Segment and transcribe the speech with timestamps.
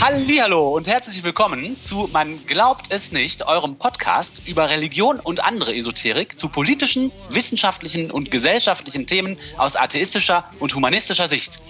[0.00, 5.74] Hallo und herzlich willkommen zu Man glaubt es nicht, eurem Podcast über Religion und andere
[5.74, 11.60] Esoterik zu politischen, wissenschaftlichen und gesellschaftlichen Themen aus atheistischer und humanistischer Sicht.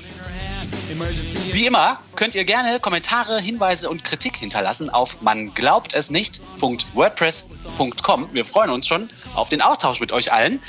[1.53, 8.35] Wie immer könnt ihr gerne Kommentare, Hinweise und Kritik hinterlassen auf man glaubt es nicht.wordpress.com.
[8.35, 10.61] Wir freuen uns schon auf den Austausch mit euch allen.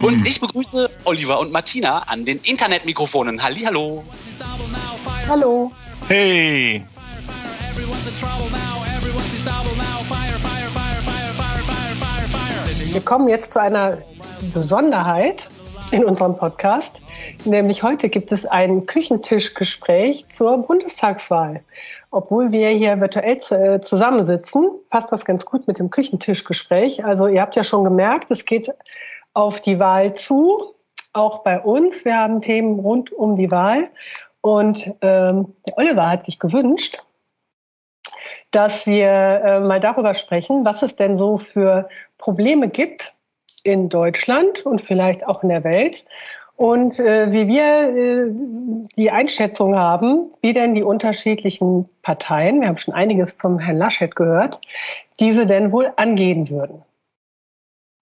[0.00, 3.42] Und ich begrüße Oliver und Martina an den Internetmikrofonen.
[3.42, 4.04] Hallihallo.
[5.28, 5.72] Hallo.
[6.08, 6.84] Hey.
[12.92, 13.98] Wir kommen jetzt zu einer
[14.54, 15.48] Besonderheit
[15.90, 17.02] in unserem Podcast.
[17.44, 21.60] Nämlich heute gibt es ein Küchentischgespräch zur Bundestagswahl.
[22.10, 27.04] Obwohl wir hier virtuell äh, zusammensitzen, passt das ganz gut mit dem Küchentischgespräch.
[27.04, 28.72] Also ihr habt ja schon gemerkt, es geht
[29.34, 30.72] auf die Wahl zu,
[31.12, 32.04] auch bei uns.
[32.06, 33.90] Wir haben Themen rund um die Wahl.
[34.40, 37.02] Und ähm, der Oliver hat sich gewünscht,
[38.50, 43.14] dass wir äh, mal darüber sprechen, was es denn so für Probleme gibt
[43.62, 46.04] in Deutschland und vielleicht auch in der Welt
[46.56, 48.30] und äh, wie wir äh,
[48.96, 54.14] die Einschätzung haben, wie denn die unterschiedlichen Parteien, wir haben schon einiges zum Herrn Laschet
[54.16, 54.60] gehört,
[55.20, 56.82] diese denn wohl angehen würden.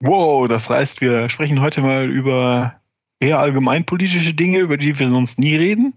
[0.01, 2.81] Wow, das heißt, wir sprechen heute mal über
[3.19, 5.95] eher allgemeinpolitische Dinge, über die wir sonst nie reden.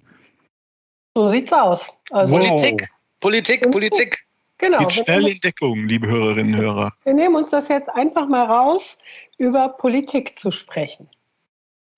[1.15, 1.87] So sieht's aus.
[2.09, 4.26] Also Politik, Politik, Politik.
[4.59, 4.79] Genau.
[4.79, 6.93] Geht schnell in Deckung, liebe Hörerinnen und Hörer.
[7.03, 8.97] Wir nehmen uns das jetzt einfach mal raus,
[9.37, 11.07] über Politik zu sprechen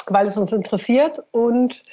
[0.10, 1.84] weil es uns interessiert und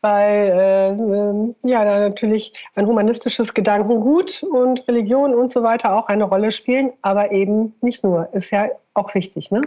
[0.00, 6.24] weil äh, ja da natürlich ein humanistisches Gedankengut und Religion und so weiter auch eine
[6.24, 8.28] Rolle spielen, aber eben nicht nur.
[8.32, 9.62] Ist ja auch wichtig, ne?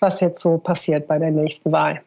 [0.00, 2.02] was jetzt so passiert bei der nächsten Wahl.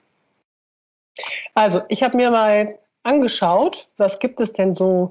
[1.54, 5.10] Also ich habe mir mal angeschaut, was gibt es denn so,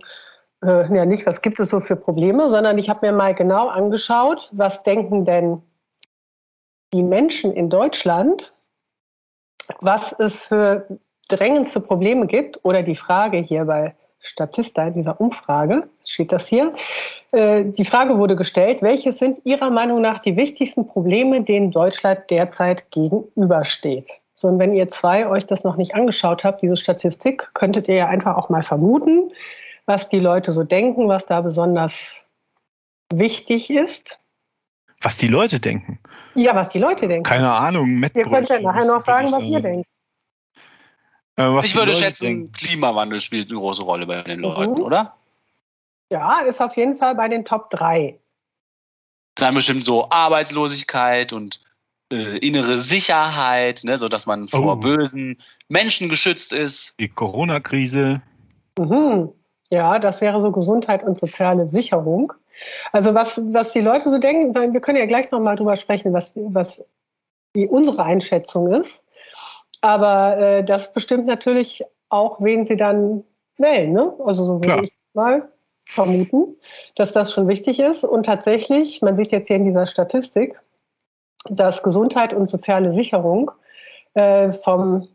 [0.65, 3.69] äh, ja nicht, was gibt es so für Probleme, sondern ich habe mir mal genau
[3.69, 5.63] angeschaut, was denken denn
[6.93, 8.53] die Menschen in Deutschland
[9.81, 10.87] was es für
[11.29, 12.59] drängendste Probleme gibt.
[12.65, 16.75] Oder die Frage hier bei Statista in dieser Umfrage, steht das hier,
[17.31, 22.23] äh, die Frage wurde gestellt, welche sind Ihrer Meinung nach die wichtigsten Probleme, denen Deutschland
[22.31, 24.11] derzeit gegenübersteht?
[24.35, 27.97] So, und wenn ihr zwei euch das noch nicht angeschaut habt, diese Statistik, könntet ihr
[27.97, 29.33] ja einfach auch mal vermuten,
[29.89, 32.25] was die Leute so denken, was da besonders
[33.13, 34.19] wichtig ist.
[35.01, 35.99] Was die Leute denken?
[36.35, 37.25] Ja, was die Leute denken.
[37.25, 38.03] Keine Ahnung.
[38.03, 39.89] Ihr könnt ja nachher noch sagen, was ihr denkt.
[41.37, 42.53] Äh, ich würde schätzen, denken.
[42.53, 44.85] Klimawandel spielt eine große Rolle bei den Leuten, mhm.
[44.85, 45.17] oder?
[46.11, 48.19] Ja, ist auf jeden Fall bei den Top 3.
[49.37, 51.61] Dann bestimmt so Arbeitslosigkeit und
[52.13, 54.77] äh, innere Sicherheit, ne, so dass man vor oh.
[54.77, 56.95] bösen Menschen geschützt ist.
[56.99, 58.21] Die Corona-Krise.
[58.79, 59.33] Mhm.
[59.71, 62.33] Ja, das wäre so Gesundheit und soziale Sicherung.
[62.93, 66.33] Also was, was die Leute so denken, wir können ja gleich nochmal drüber sprechen, was,
[66.35, 66.85] was
[67.53, 69.05] wie unsere Einschätzung ist.
[69.81, 73.25] Aber äh, das bestimmt natürlich auch, wen sie dann
[73.59, 73.93] wählen.
[73.93, 74.15] Ne?
[74.25, 75.49] Also so würde ich mal
[75.87, 76.57] vermuten,
[76.97, 78.05] dass das schon wichtig ist.
[78.05, 80.61] Und tatsächlich, man sieht jetzt hier in dieser Statistik,
[81.49, 83.51] dass Gesundheit und soziale Sicherung
[84.15, 85.09] äh, vom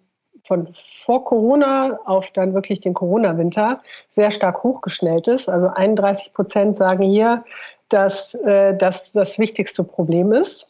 [0.44, 5.50] von vor Corona auf dann wirklich den Corona-Winter sehr stark hochgeschnellt ist.
[5.50, 7.44] Also 31 Prozent sagen hier,
[7.90, 10.68] dass äh, das das wichtigste Problem ist.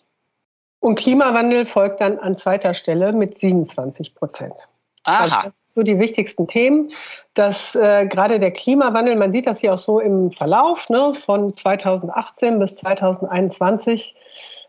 [0.80, 4.70] Und Klimawandel folgt dann an zweiter Stelle mit 27 Prozent.
[5.06, 5.24] Aha.
[5.24, 6.92] Also so die wichtigsten Themen,
[7.34, 11.52] dass äh, gerade der Klimawandel, man sieht das hier auch so im Verlauf ne, von
[11.52, 14.16] 2018 bis 2021,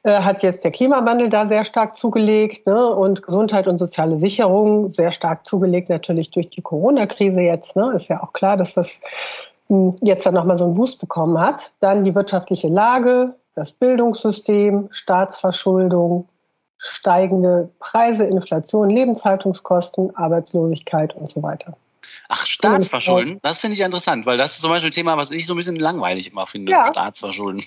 [0.05, 2.91] äh, hat jetzt der Klimawandel da sehr stark zugelegt ne?
[2.91, 7.75] und Gesundheit und soziale Sicherung sehr stark zugelegt, natürlich durch die Corona-Krise jetzt.
[7.75, 7.91] Ne?
[7.95, 9.01] Ist ja auch klar, dass das
[9.69, 11.73] hm, jetzt dann nochmal so einen Boost bekommen hat.
[11.81, 16.29] Dann die wirtschaftliche Lage, das Bildungssystem, Staatsverschuldung,
[16.77, 21.79] steigende Preise, Inflation, Lebenshaltungskosten, Arbeitslosigkeit und so weiter.
[22.29, 25.47] Ach, Staatsverschulden, das finde ich interessant, weil das ist zum Beispiel ein Thema, was ich
[25.47, 26.73] so ein bisschen langweilig immer finde.
[26.73, 26.89] Ja.
[26.91, 27.65] Staatsverschulden.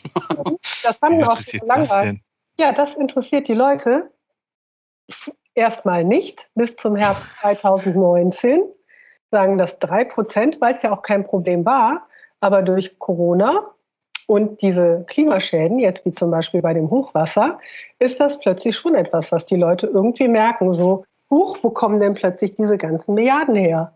[0.83, 2.22] Das haben wir auch langweilig.
[2.59, 4.12] Ja, das interessiert die Leute
[5.54, 8.63] erstmal nicht bis zum Herbst 2019.
[9.30, 12.07] Sagen das drei Prozent, weil es ja auch kein Problem war.
[12.39, 13.65] Aber durch Corona
[14.27, 17.59] und diese Klimaschäden, jetzt wie zum Beispiel bei dem Hochwasser,
[18.00, 20.74] ist das plötzlich schon etwas, was die Leute irgendwie merken.
[20.74, 23.94] So, hoch, wo kommen denn plötzlich diese ganzen Milliarden her?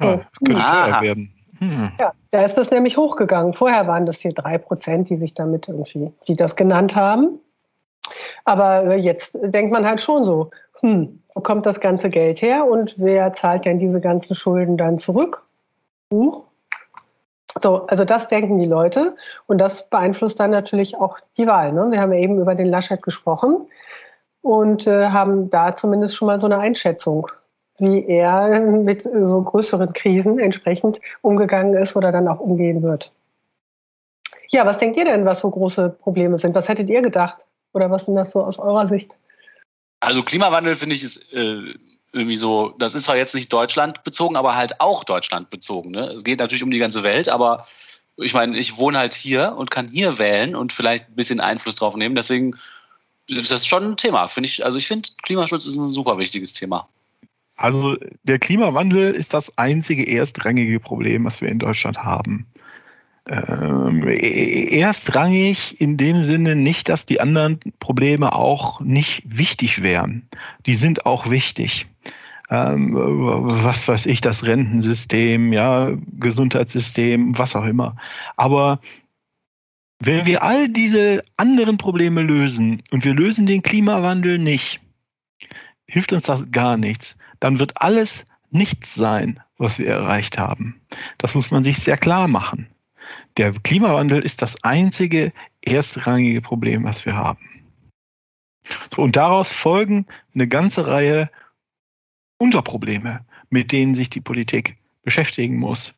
[0.00, 1.34] So, ja, könnte teuer werden.
[1.58, 1.92] Hm.
[2.00, 3.52] Ja, da ist das nämlich hochgegangen.
[3.52, 7.38] Vorher waren das hier drei Prozent, die sich damit irgendwie, die das genannt haben.
[8.44, 12.94] Aber jetzt denkt man halt schon so, hm, wo kommt das ganze Geld her und
[12.98, 15.42] wer zahlt denn diese ganzen Schulden dann zurück?
[16.12, 16.44] Huch.
[17.62, 19.14] So, also das denken die Leute
[19.46, 21.72] und das beeinflusst dann natürlich auch die Wahl.
[21.72, 21.90] Ne?
[21.90, 23.68] Wir haben ja eben über den Laschet gesprochen
[24.42, 27.28] und äh, haben da zumindest schon mal so eine Einschätzung,
[27.78, 33.12] wie er mit so größeren Krisen entsprechend umgegangen ist oder dann auch umgehen wird.
[34.50, 36.54] Ja, was denkt ihr denn, was so große Probleme sind?
[36.54, 37.46] Was hättet ihr gedacht?
[37.74, 39.18] Oder was sind das so aus eurer Sicht?
[40.00, 41.74] Also Klimawandel finde ich ist äh,
[42.12, 45.90] irgendwie so, das ist zwar jetzt nicht Deutschland bezogen, aber halt auch Deutschland bezogen.
[45.90, 46.12] Ne?
[46.12, 47.66] Es geht natürlich um die ganze Welt, aber
[48.16, 51.74] ich meine, ich wohne halt hier und kann hier wählen und vielleicht ein bisschen Einfluss
[51.74, 52.14] drauf nehmen.
[52.14, 52.56] Deswegen
[53.26, 54.64] ist das schon ein Thema, finde ich.
[54.64, 56.88] Also ich finde, Klimaschutz ist ein super wichtiges Thema.
[57.56, 62.46] Also der Klimawandel ist das einzige erstrangige Problem, was wir in Deutschland haben.
[63.26, 70.28] Ähm, e-, erstrangig in dem Sinne nicht, dass die anderen Probleme auch nicht wichtig wären.
[70.66, 71.86] Die sind auch wichtig.
[72.50, 77.96] Ähm, was weiß ich, das Rentensystem, ja, Gesundheitssystem, was auch immer.
[78.36, 78.80] Aber
[80.00, 84.80] wenn wir all diese anderen Probleme lösen und wir lösen den Klimawandel nicht,
[85.86, 87.16] hilft uns das gar nichts.
[87.40, 90.80] Dann wird alles nichts sein, was wir erreicht haben.
[91.16, 92.68] Das muss man sich sehr klar machen.
[93.36, 95.32] Der Klimawandel ist das einzige
[95.62, 97.38] erstrangige Problem, was wir haben.
[98.96, 101.30] Und daraus folgen eine ganze Reihe
[102.38, 105.94] Unterprobleme, mit denen sich die Politik beschäftigen muss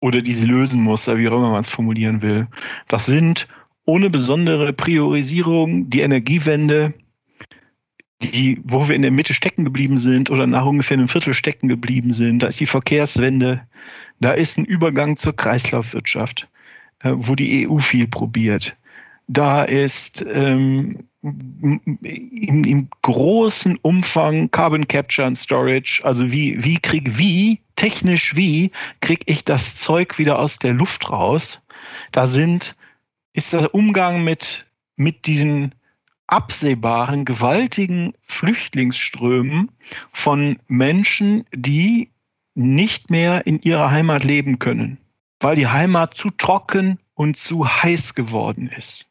[0.00, 2.48] oder die sie lösen muss, wie auch immer man es formulieren will.
[2.88, 3.48] Das sind
[3.84, 6.94] ohne besondere Priorisierung die Energiewende,
[8.22, 11.68] die, wo wir in der Mitte stecken geblieben sind oder nach ungefähr einem Viertel stecken
[11.68, 12.42] geblieben sind.
[12.42, 13.62] Da ist die Verkehrswende,
[14.20, 16.48] da ist ein Übergang zur Kreislaufwirtschaft,
[17.00, 18.76] äh, wo die EU viel probiert.
[19.28, 21.80] Da ist ähm, im,
[22.64, 29.22] im großen Umfang Carbon Capture and Storage, also wie, wie krieg, wie, technisch wie, krieg
[29.26, 31.60] ich das Zeug wieder aus der Luft raus?
[32.10, 32.76] Da sind,
[33.32, 34.66] ist der Umgang mit,
[34.96, 35.74] mit diesen
[36.32, 39.70] absehbaren, gewaltigen Flüchtlingsströmen
[40.12, 42.08] von Menschen, die
[42.54, 44.96] nicht mehr in ihrer Heimat leben können,
[45.40, 49.06] weil die Heimat zu trocken und zu heiß geworden ist.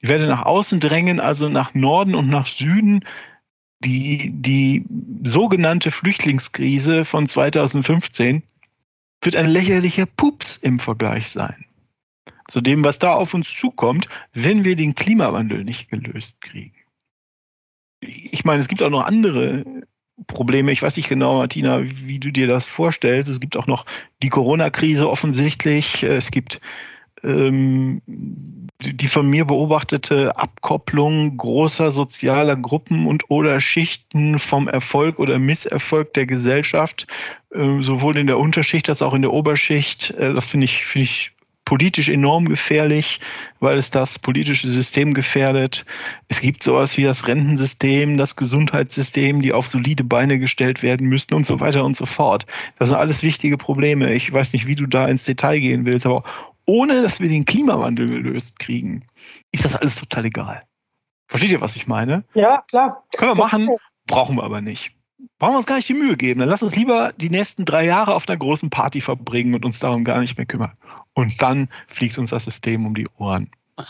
[0.00, 3.04] Die werden nach außen drängen, also nach Norden und nach Süden.
[3.84, 4.86] Die, die
[5.24, 8.42] sogenannte Flüchtlingskrise von 2015
[9.20, 11.67] wird ein lächerlicher Pups im Vergleich sein.
[12.48, 16.74] Zu dem, was da auf uns zukommt, wenn wir den Klimawandel nicht gelöst kriegen.
[18.00, 19.64] Ich meine, es gibt auch noch andere
[20.26, 20.72] Probleme.
[20.72, 23.28] Ich weiß nicht genau, Martina, wie du dir das vorstellst.
[23.28, 23.86] Es gibt auch noch
[24.22, 26.02] die Corona-Krise offensichtlich.
[26.02, 26.60] Es gibt
[27.22, 28.02] ähm,
[28.80, 36.14] die von mir beobachtete Abkopplung großer sozialer Gruppen und oder Schichten vom Erfolg oder Misserfolg
[36.14, 37.06] der Gesellschaft,
[37.50, 40.10] äh, sowohl in der Unterschicht als auch in der Oberschicht.
[40.12, 41.32] Äh, das finde ich, finde ich
[41.68, 43.20] politisch enorm gefährlich,
[43.60, 45.84] weil es das politische System gefährdet.
[46.28, 51.34] Es gibt sowas wie das Rentensystem, das Gesundheitssystem, die auf solide Beine gestellt werden müssten
[51.34, 52.46] und so weiter und so fort.
[52.78, 54.14] Das sind alles wichtige Probleme.
[54.14, 56.24] Ich weiß nicht, wie du da ins Detail gehen willst, aber
[56.64, 59.04] ohne dass wir den Klimawandel gelöst kriegen,
[59.52, 60.62] ist das alles total egal.
[61.26, 62.24] Versteht ihr, was ich meine?
[62.32, 63.04] Ja, klar.
[63.14, 63.68] Können wir machen,
[64.06, 64.97] brauchen wir aber nicht.
[65.38, 66.40] Brauchen wir uns gar nicht die Mühe geben.
[66.40, 69.78] Dann lass uns lieber die nächsten drei Jahre auf einer großen Party verbringen und uns
[69.80, 70.72] darum gar nicht mehr kümmern.
[71.12, 73.50] Und dann fliegt uns das System um die Ohren.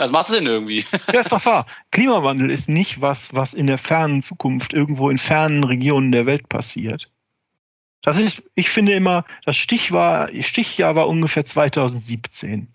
[0.00, 0.84] Das macht Sinn irgendwie.
[1.12, 1.66] Ja, ist doch wahr.
[1.90, 6.48] Klimawandel ist nicht was, was in der fernen Zukunft irgendwo in fernen Regionen der Welt
[6.48, 7.10] passiert.
[8.02, 12.68] Das ist, ich finde immer, das Stich war, Stichjahr war ungefähr 2017.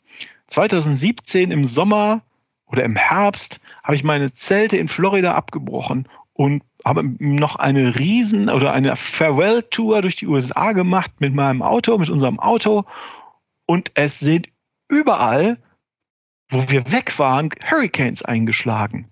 [0.47, 2.21] 2017 im Sommer
[2.65, 8.49] oder im Herbst habe ich meine Zelte in Florida abgebrochen und habe noch eine Riesen-
[8.49, 12.85] oder eine Farewell-Tour durch die USA gemacht mit meinem Auto, mit unserem Auto.
[13.65, 14.49] Und es sind
[14.89, 15.57] überall,
[16.49, 19.09] wo wir weg waren, Hurricanes eingeschlagen.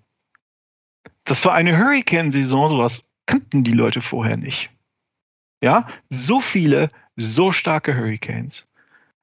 [1.24, 4.70] Das war eine Hurricane-Saison, sowas kannten die Leute vorher nicht.
[5.62, 8.66] Ja, so viele, so starke Hurricanes.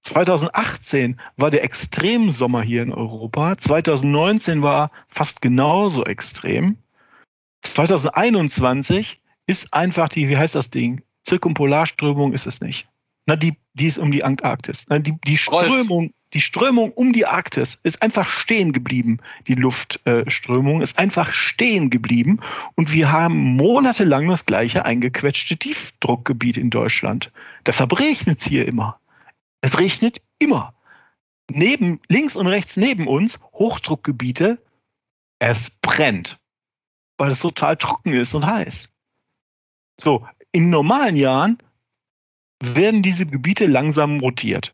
[0.04, 3.58] 2018 war der Extremsommer hier in Europa.
[3.58, 6.78] 2019 war fast genauso extrem.
[7.62, 11.02] 2021 ist einfach die, wie heißt das Ding?
[11.24, 12.88] Zirkumpolarströmung ist es nicht.
[13.26, 14.86] Na, die, die ist um die Antarktis.
[14.90, 19.20] Na, die, die Strömung, die Strömung um die Arktis ist einfach stehen geblieben.
[19.48, 22.40] Die Luftströmung ist einfach stehen geblieben.
[22.76, 27.32] Und wir haben monatelang das gleiche eingequetschte Tiefdruckgebiet in Deutschland.
[27.66, 29.00] Deshalb regnet es hier immer.
[29.62, 30.74] Es regnet immer.
[31.52, 34.60] Neben, links und rechts neben uns Hochdruckgebiete.
[35.40, 36.39] Es brennt.
[37.20, 38.90] Weil es total trocken ist und heiß.
[40.02, 41.60] So, in normalen Jahren
[42.64, 44.74] werden diese Gebiete langsam rotiert.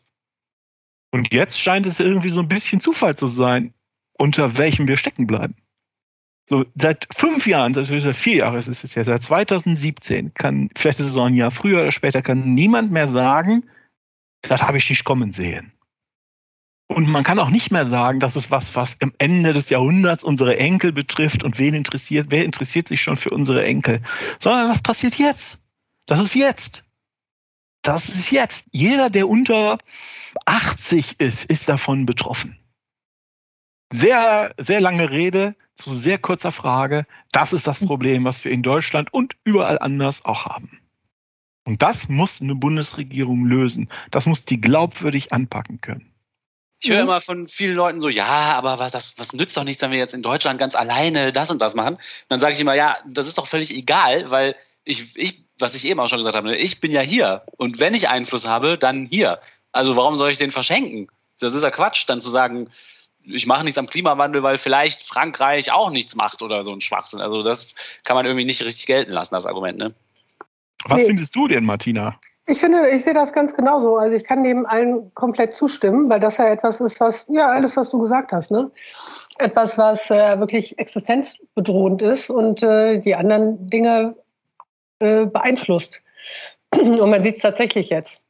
[1.12, 3.74] Und jetzt scheint es irgendwie so ein bisschen Zufall zu sein,
[4.14, 5.56] unter welchem wir stecken bleiben.
[6.48, 11.08] So, seit fünf Jahren, seit vier Jahre ist es ja, seit 2017 kann, vielleicht ist
[11.08, 13.68] es auch ein Jahr früher oder später, kann niemand mehr sagen,
[14.44, 15.74] das habe ich nicht kommen sehen.
[16.88, 20.24] Und man kann auch nicht mehr sagen, das ist was, was am Ende des Jahrhunderts
[20.24, 24.02] unsere Enkel betrifft und wen interessiert, wer interessiert sich schon für unsere Enkel,
[24.40, 25.58] sondern das passiert jetzt.
[26.06, 26.84] Das ist jetzt.
[27.82, 28.68] Das ist jetzt.
[28.72, 29.80] Jeder, der unter
[30.46, 32.58] 80 ist, ist davon betroffen.
[33.92, 37.06] Sehr, sehr lange Rede zu sehr kurzer Frage.
[37.32, 40.80] Das ist das Problem, was wir in Deutschland und überall anders auch haben.
[41.66, 43.90] Und das muss eine Bundesregierung lösen.
[44.12, 46.15] Das muss die glaubwürdig anpacken können.
[46.82, 49.82] Ich höre immer von vielen Leuten so, ja, aber was, das, was nützt doch nichts,
[49.82, 51.96] wenn wir jetzt in Deutschland ganz alleine das und das machen.
[51.96, 55.76] Und dann sage ich immer, ja, das ist doch völlig egal, weil ich, ich, was
[55.76, 57.44] ich eben auch schon gesagt habe, ich bin ja hier.
[57.58, 59.40] Und wenn ich Einfluss habe, dann hier.
[59.72, 61.08] Also warum soll ich den verschenken?
[61.40, 62.70] Das ist ja Quatsch, dann zu sagen,
[63.24, 67.22] ich mache nichts am Klimawandel, weil vielleicht Frankreich auch nichts macht oder so ein Schwachsinn.
[67.22, 69.94] Also das kann man irgendwie nicht richtig gelten lassen, das Argument, ne?
[70.86, 71.08] Was nee.
[71.08, 72.20] findest du denn, Martina?
[72.48, 73.98] Ich finde, ich sehe das ganz genauso.
[73.98, 77.76] Also ich kann dem allen komplett zustimmen, weil das ja etwas ist, was, ja, alles,
[77.76, 78.72] was du gesagt hast, ne?
[79.40, 84.16] Etwas, was äh, wirklich existenzbedrohend ist und äh, die anderen Dinge
[85.00, 86.02] äh, beeinflusst.
[86.76, 88.22] Und man sieht es tatsächlich jetzt.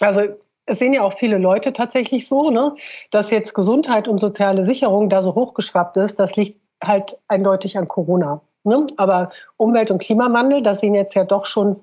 [0.00, 0.22] Also
[0.66, 2.74] es sehen ja auch viele Leute tatsächlich so, ne,
[3.10, 6.18] dass jetzt Gesundheit und soziale Sicherung da so hochgeschwappt ist.
[6.18, 8.42] Das liegt halt eindeutig an Corona.
[8.64, 8.86] Ne?
[8.96, 11.80] Aber Umwelt- und Klimawandel, das sehen jetzt ja doch schon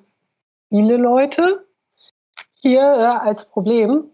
[0.71, 1.65] viele Leute
[2.61, 4.05] hier äh, als Problem.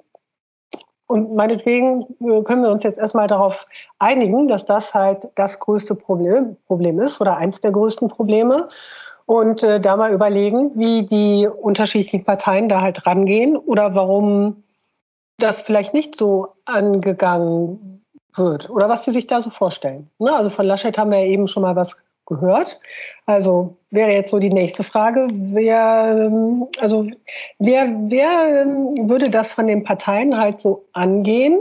[1.05, 3.67] Und meinetwegen äh, können wir uns jetzt erstmal darauf
[3.99, 8.69] einigen, dass das halt das größte Problem, Problem ist oder eins der größten Probleme.
[9.25, 14.63] Und äh, da mal überlegen, wie die unterschiedlichen Parteien da halt rangehen oder warum
[15.37, 18.03] das vielleicht nicht so angegangen
[18.35, 20.09] wird oder was sie sich da so vorstellen.
[20.17, 20.33] Ne?
[20.33, 21.95] Also von Laschet haben wir ja eben schon mal was
[22.27, 22.79] gehört.
[23.25, 27.07] Also wäre jetzt so die nächste Frage, wer, ähm, also
[27.57, 31.59] wer, wer ähm, würde das von den Parteien halt so angehen?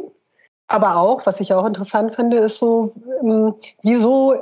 [0.69, 2.93] Aber auch, was ich auch interessant finde, ist so,
[3.23, 4.35] ähm, wieso,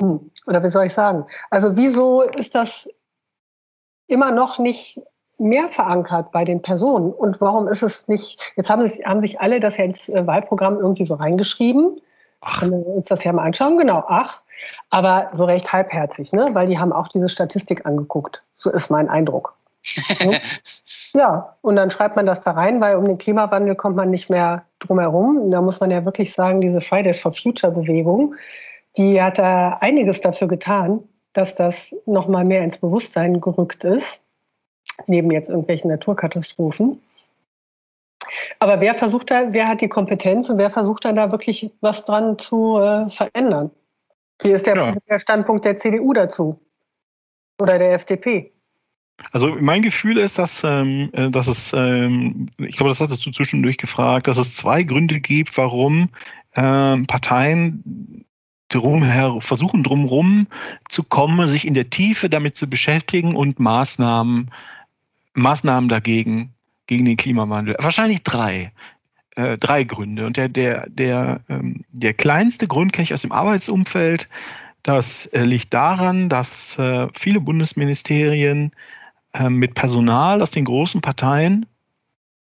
[0.00, 2.88] hm, oder wie soll ich sagen, also wieso ist das
[4.06, 5.00] immer noch nicht
[5.38, 7.12] mehr verankert bei den Personen?
[7.12, 10.26] Und warum ist es nicht, jetzt haben, sich, haben sich alle das ja ins äh,
[10.26, 12.00] Wahlprogramm irgendwie so reingeschrieben.
[12.42, 12.60] Ach.
[12.60, 14.42] Können wir uns das ja mal anschauen, genau, ach.
[14.90, 16.50] Aber so recht halbherzig, ne?
[16.52, 18.42] weil die haben auch diese Statistik angeguckt.
[18.56, 19.56] So ist mein Eindruck.
[21.14, 24.30] ja, und dann schreibt man das da rein, weil um den Klimawandel kommt man nicht
[24.30, 25.50] mehr drum herum.
[25.50, 28.34] Da muss man ja wirklich sagen, diese Fridays for Future Bewegung,
[28.96, 34.20] die hat da einiges dafür getan, dass das nochmal mehr ins Bewusstsein gerückt ist,
[35.06, 37.00] neben jetzt irgendwelchen Naturkatastrophen.
[38.58, 42.04] Aber wer versucht da, wer hat die Kompetenz und wer versucht dann da wirklich was
[42.04, 43.70] dran zu äh, verändern?
[44.42, 44.94] Hier ist der, ja.
[45.08, 46.60] der Standpunkt der CDU dazu
[47.58, 48.52] oder der FDP.
[49.32, 53.30] Also mein Gefühl ist, dass, ähm, äh, dass es, ähm, ich glaube, das hattest du
[53.30, 56.10] zwischendurch gefragt, dass es zwei Gründe gibt, warum
[56.54, 58.26] ähm, Parteien
[58.68, 60.48] drumher, versuchen drumherum
[60.88, 64.50] zu kommen, sich in der Tiefe damit zu beschäftigen und Maßnahmen,
[65.34, 66.52] Maßnahmen dagegen,
[66.86, 67.76] gegen den Klimawandel.
[67.78, 68.72] Wahrscheinlich drei
[69.36, 70.26] äh, drei Gründe.
[70.26, 74.28] Und der, der, der, ähm, der kleinste Grund kenne ich aus dem Arbeitsumfeld.
[74.82, 78.72] Das äh, liegt daran, dass äh, viele Bundesministerien
[79.34, 81.66] äh, mit Personal aus den großen Parteien,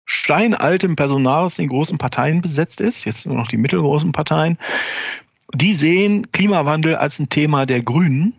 [0.05, 4.57] steinaltem Personal aus den großen Parteien besetzt ist, jetzt nur noch die mittelgroßen Parteien,
[5.53, 8.33] die sehen Klimawandel als ein Thema der Grünen.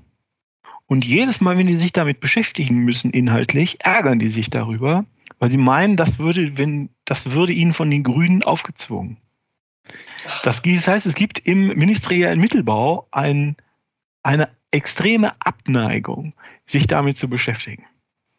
[0.86, 5.04] Und jedes Mal, wenn die sich damit beschäftigen müssen inhaltlich, ärgern die sich darüber,
[5.40, 9.16] weil sie meinen, das würde, wenn, das würde ihnen von den Grünen aufgezwungen.
[10.42, 13.56] Das heißt, es gibt im ministeriellen Mittelbau ein,
[14.22, 16.34] eine extreme Abneigung,
[16.66, 17.86] sich damit zu beschäftigen.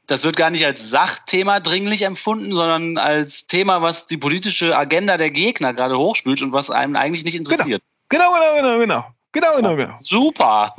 [0.05, 5.17] Das wird gar nicht als Sachthema dringlich empfunden, sondern als Thema, was die politische Agenda
[5.17, 7.81] der Gegner gerade hochspült und was einem eigentlich nicht interessiert.
[8.09, 9.05] Genau, genau, genau, genau.
[9.33, 9.95] Genau, genau, genau.
[9.99, 10.73] Super.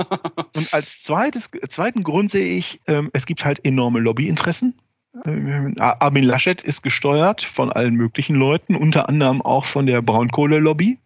[0.57, 4.79] und als zweites, zweiten Grund sehe ich, ähm, es gibt halt enorme Lobbyinteressen.
[5.25, 10.99] Armin Laschet ist gesteuert von allen möglichen Leuten, unter anderem auch von der Braunkohle-Lobby.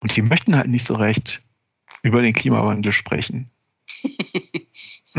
[0.00, 1.42] Und die möchten halt nicht so recht
[2.02, 3.50] über den Klimawandel sprechen.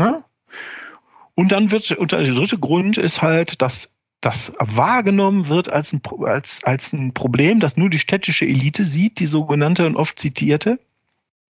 [1.34, 6.00] und dann wird, und der dritte Grund ist halt, dass das wahrgenommen wird als ein,
[6.24, 10.78] als, als ein Problem, das nur die städtische Elite sieht, die sogenannte und oft zitierte.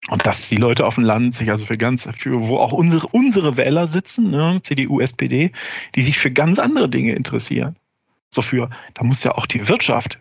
[0.08, 3.06] Und dass die Leute auf dem Land sich also für ganz, für wo auch unsere,
[3.08, 5.52] unsere Wähler sitzen, ne, CDU, SPD,
[5.94, 7.76] die sich für ganz andere Dinge interessieren.
[8.28, 10.18] So für, da muss ja auch die Wirtschaft,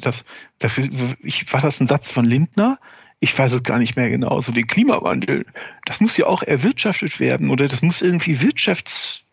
[0.00, 0.24] das,
[0.58, 0.78] das,
[1.22, 2.80] ich, war das ein Satz von Lindner?
[3.20, 5.44] Ich weiß es gar nicht mehr genau, so den Klimawandel,
[5.84, 9.26] das muss ja auch erwirtschaftet werden oder das muss irgendwie Wirtschafts,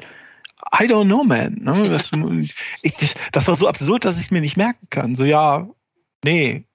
[0.74, 1.54] I don't know, man.
[1.62, 1.89] Ne?
[1.89, 2.12] Das,
[2.82, 5.16] ich, das war so absurd, dass ich es mir nicht merken kann.
[5.16, 5.70] So, ja,
[6.24, 6.67] nee,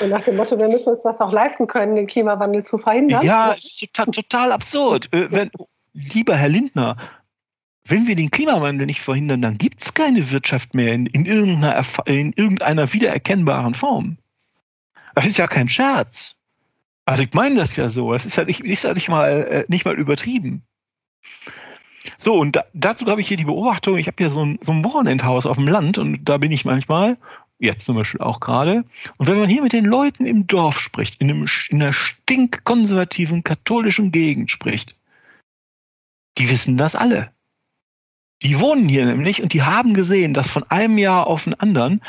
[0.00, 3.24] und nach dem Motto, wir müssen uns das auch leisten können, den Klimawandel zu verhindern.
[3.24, 5.12] Ja, ist total, total absurd.
[5.12, 5.50] Äh, wenn,
[5.92, 6.96] lieber Herr Lindner,
[7.84, 11.84] wenn wir den Klimawandel nicht verhindern, dann gibt es keine Wirtschaft mehr in, in, irgendeiner,
[12.06, 14.18] in irgendeiner wiedererkennbaren Form.
[15.14, 16.34] Das ist ja kein Scherz.
[17.04, 18.12] Also ich meine das ja so.
[18.12, 20.62] Das ist ja nicht, ist ja nicht, mal, äh, nicht mal übertrieben.
[22.18, 24.72] So, und da, dazu habe ich hier die Beobachtung, ich habe hier so ein, so
[24.72, 27.16] ein Wochenendhaus auf dem Land und da bin ich manchmal
[27.58, 28.84] jetzt zum Beispiel auch gerade.
[29.16, 33.44] Und wenn man hier mit den Leuten im Dorf spricht, in, einem, in einer stinkkonservativen
[33.44, 34.96] katholischen Gegend spricht,
[36.38, 37.32] die wissen das alle.
[38.42, 42.02] Die wohnen hier nämlich und die haben gesehen, dass von einem Jahr auf den anderen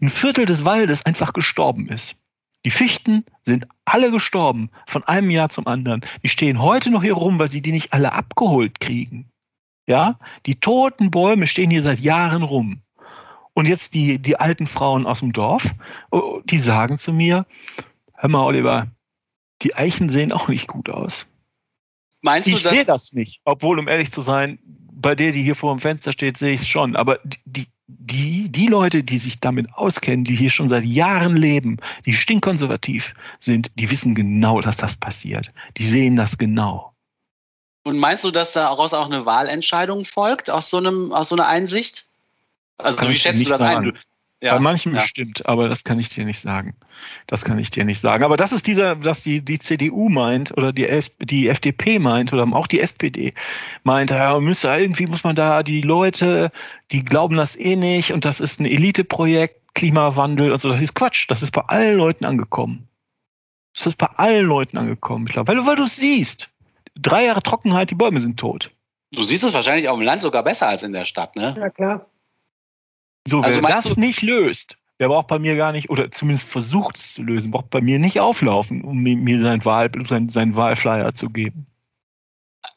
[0.00, 2.16] ein Viertel des Waldes einfach gestorben ist.
[2.64, 6.02] Die Fichten sind alle gestorben, von einem Jahr zum anderen.
[6.22, 9.30] Die stehen heute noch hier rum, weil sie die nicht alle abgeholt kriegen.
[9.86, 12.80] Ja, die toten Bäume stehen hier seit Jahren rum.
[13.60, 15.74] Und jetzt die, die alten Frauen aus dem Dorf,
[16.10, 17.44] oh, die sagen zu mir,
[18.14, 18.86] hör mal, Oliver,
[19.60, 21.26] die Eichen sehen auch nicht gut aus.
[22.22, 25.56] Meinst du, ich sehe das nicht, obwohl, um ehrlich zu sein, bei der, die hier
[25.56, 26.96] vor dem Fenster steht, sehe ich es schon.
[26.96, 31.80] Aber die, die, die Leute, die sich damit auskennen, die hier schon seit Jahren leben,
[32.06, 35.52] die stinkkonservativ sind, die wissen genau, dass das passiert.
[35.76, 36.94] Die sehen das genau.
[37.84, 41.46] Und meinst du, dass daraus auch eine Wahlentscheidung folgt, aus so, einem, aus so einer
[41.46, 42.09] Einsicht?
[42.82, 43.76] Also wie schätzt du das sagen.
[43.88, 43.94] ein?
[43.94, 44.00] Du,
[44.42, 45.02] ja, Bei manchen ja.
[45.02, 46.74] bestimmt, aber das kann ich dir nicht sagen.
[47.26, 48.24] Das kann ich dir nicht sagen.
[48.24, 50.88] Aber das ist dieser, dass die, die CDU meint oder die,
[51.20, 53.34] die FDP meint oder auch die SPD
[53.82, 56.52] meint, ja, müsste, irgendwie muss man da die Leute,
[56.90, 60.70] die glauben das eh nicht und das ist ein Eliteprojekt, Klimawandel und so.
[60.70, 61.26] Das ist Quatsch.
[61.28, 62.88] Das ist bei allen Leuten angekommen.
[63.74, 65.26] Das ist bei allen Leuten angekommen.
[65.26, 66.48] Ich glaube, weil, weil du es siehst.
[66.96, 68.70] Drei Jahre Trockenheit, die Bäume sind tot.
[69.12, 71.54] Du siehst es wahrscheinlich auf dem Land sogar besser als in der Stadt, ne?
[71.58, 72.06] Ja, klar.
[73.28, 76.96] So, also wer das nicht löst, der braucht bei mir gar nicht, oder zumindest versucht
[76.96, 81.14] es zu lösen, braucht bei mir nicht auflaufen, um mir seinen, Wahl, seinen, seinen Wahlflyer
[81.14, 81.66] zu geben.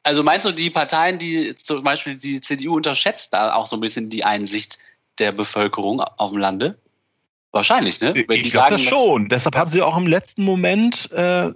[0.03, 3.82] Also meinst du, die Parteien, die zum Beispiel die CDU unterschätzt da auch so ein
[3.82, 4.79] bisschen die Einsicht
[5.19, 6.77] der Bevölkerung auf dem Lande?
[7.54, 8.16] Wahrscheinlich, ne?
[8.16, 9.30] Wenn ich glaube das schon.
[9.30, 11.52] Deshalb haben sie auch im letzten Moment, äh,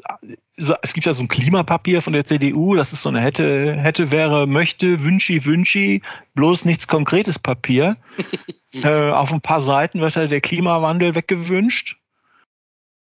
[0.56, 4.12] es gibt ja so ein Klimapapier von der CDU, das ist so eine hätte, hätte,
[4.12, 6.04] wäre, möchte, wünschi, wünschi,
[6.36, 7.98] bloß nichts konkretes Papier.
[8.74, 11.98] äh, auf ein paar Seiten wird halt der Klimawandel weggewünscht.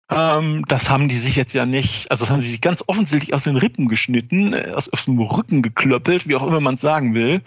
[0.10, 3.34] Ähm, das haben die sich jetzt ja nicht, also das haben sie sich ganz offensichtlich
[3.34, 6.82] aus den Rippen geschnitten, äh, aus, aus dem Rücken geklöppelt, wie auch immer man es
[6.82, 7.42] sagen will.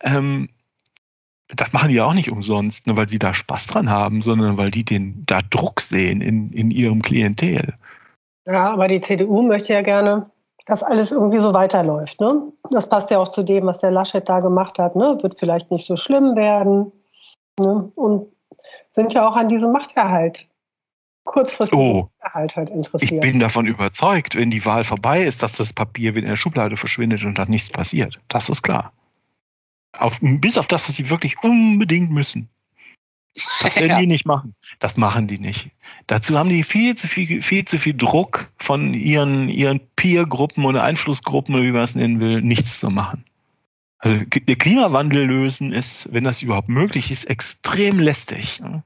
[0.00, 0.50] Ähm,
[1.48, 4.56] das machen die ja auch nicht umsonst, nur weil sie da Spaß dran haben, sondern
[4.56, 7.74] weil die den da Druck sehen in, in ihrem Klientel.
[8.46, 10.30] Ja, aber die CDU möchte ja gerne,
[10.66, 12.20] dass alles irgendwie so weiterläuft.
[12.20, 12.42] Ne?
[12.70, 14.96] Das passt ja auch zu dem, was der Laschet da gemacht hat.
[14.96, 15.18] Ne?
[15.22, 16.92] Wird vielleicht nicht so schlimm werden.
[17.58, 17.90] Ne?
[17.94, 18.26] Und
[18.94, 20.46] sind ja auch an diesem Machterhalt,
[21.24, 23.12] kurzfristigen oh, Machterhalt halt interessiert.
[23.12, 26.36] Ich bin davon überzeugt, wenn die Wahl vorbei ist, dass das Papier wieder in der
[26.36, 28.20] Schublade verschwindet und dann nichts passiert.
[28.28, 28.92] Das ist klar.
[29.98, 32.48] Auf, bis auf das, was sie wirklich unbedingt müssen.
[33.60, 34.00] Das werden ja.
[34.00, 34.54] die nicht machen.
[34.78, 35.70] Das machen die nicht.
[36.06, 40.84] Dazu haben die viel zu viel, viel zu viel Druck von ihren, ihren Peer-Gruppen oder
[40.84, 43.24] Einflussgruppen oder wie man es nennen will, nichts zu machen.
[43.98, 48.60] Also der Klimawandel lösen ist, wenn das überhaupt möglich ist, extrem lästig.
[48.60, 48.82] Ne?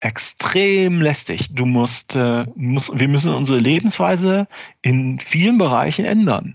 [0.00, 1.54] Extrem lästig.
[1.54, 4.46] Du musst, äh, musst, wir müssen unsere Lebensweise
[4.82, 6.54] in vielen Bereichen ändern.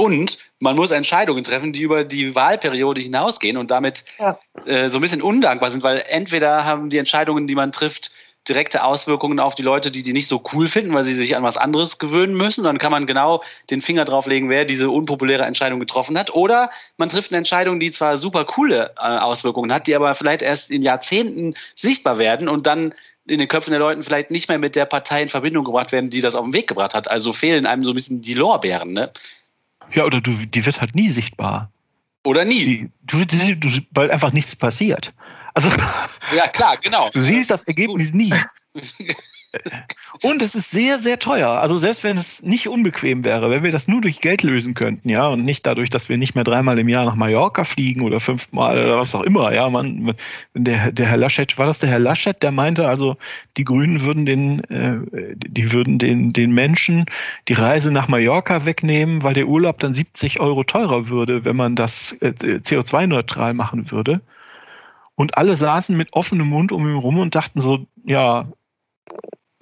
[0.00, 4.38] Und man muss Entscheidungen treffen, die über die Wahlperiode hinausgehen und damit ja.
[4.64, 8.10] äh, so ein bisschen undankbar sind, weil entweder haben die Entscheidungen, die man trifft,
[8.48, 11.42] direkte Auswirkungen auf die Leute, die die nicht so cool finden, weil sie sich an
[11.42, 12.64] was anderes gewöhnen müssen.
[12.64, 16.34] Dann kann man genau den Finger drauflegen, wer diese unpopuläre Entscheidung getroffen hat.
[16.34, 20.40] Oder man trifft eine Entscheidung, die zwar super coole äh, Auswirkungen hat, die aber vielleicht
[20.40, 22.94] erst in Jahrzehnten sichtbar werden und dann
[23.26, 26.08] in den Köpfen der Leute vielleicht nicht mehr mit der Partei in Verbindung gebracht werden,
[26.08, 27.10] die das auf den Weg gebracht hat.
[27.10, 28.94] Also fehlen einem so ein bisschen die Lorbeeren.
[28.94, 29.12] Ne?
[29.92, 31.70] Ja, oder du, die wird halt nie sichtbar.
[32.24, 32.58] Oder nie.
[32.58, 35.12] Die, du, du, weil einfach nichts passiert.
[35.54, 35.70] Also,
[36.36, 37.10] ja, klar, genau.
[37.10, 38.32] Du siehst das Ergebnis nie.
[40.22, 41.48] Und es ist sehr, sehr teuer.
[41.48, 45.08] Also selbst wenn es nicht unbequem wäre, wenn wir das nur durch Geld lösen könnten,
[45.08, 48.20] ja, und nicht dadurch, dass wir nicht mehr dreimal im Jahr nach Mallorca fliegen oder
[48.20, 50.14] fünfmal oder was auch immer, ja, man,
[50.54, 53.16] der, der Herr Laschet, war das der Herr Laschet, der meinte also,
[53.56, 57.06] die Grünen würden den, äh, die würden den, den Menschen
[57.48, 61.76] die Reise nach Mallorca wegnehmen, weil der Urlaub dann 70 Euro teurer würde, wenn man
[61.76, 64.20] das äh, CO2-neutral machen würde.
[65.16, 68.46] Und alle saßen mit offenem Mund um ihn rum und dachten so, ja,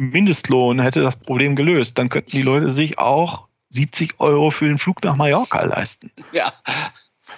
[0.00, 1.98] Mindestlohn hätte das Problem gelöst.
[1.98, 6.10] Dann könnten die Leute sich auch 70 Euro für den Flug nach Mallorca leisten.
[6.32, 6.52] Ja.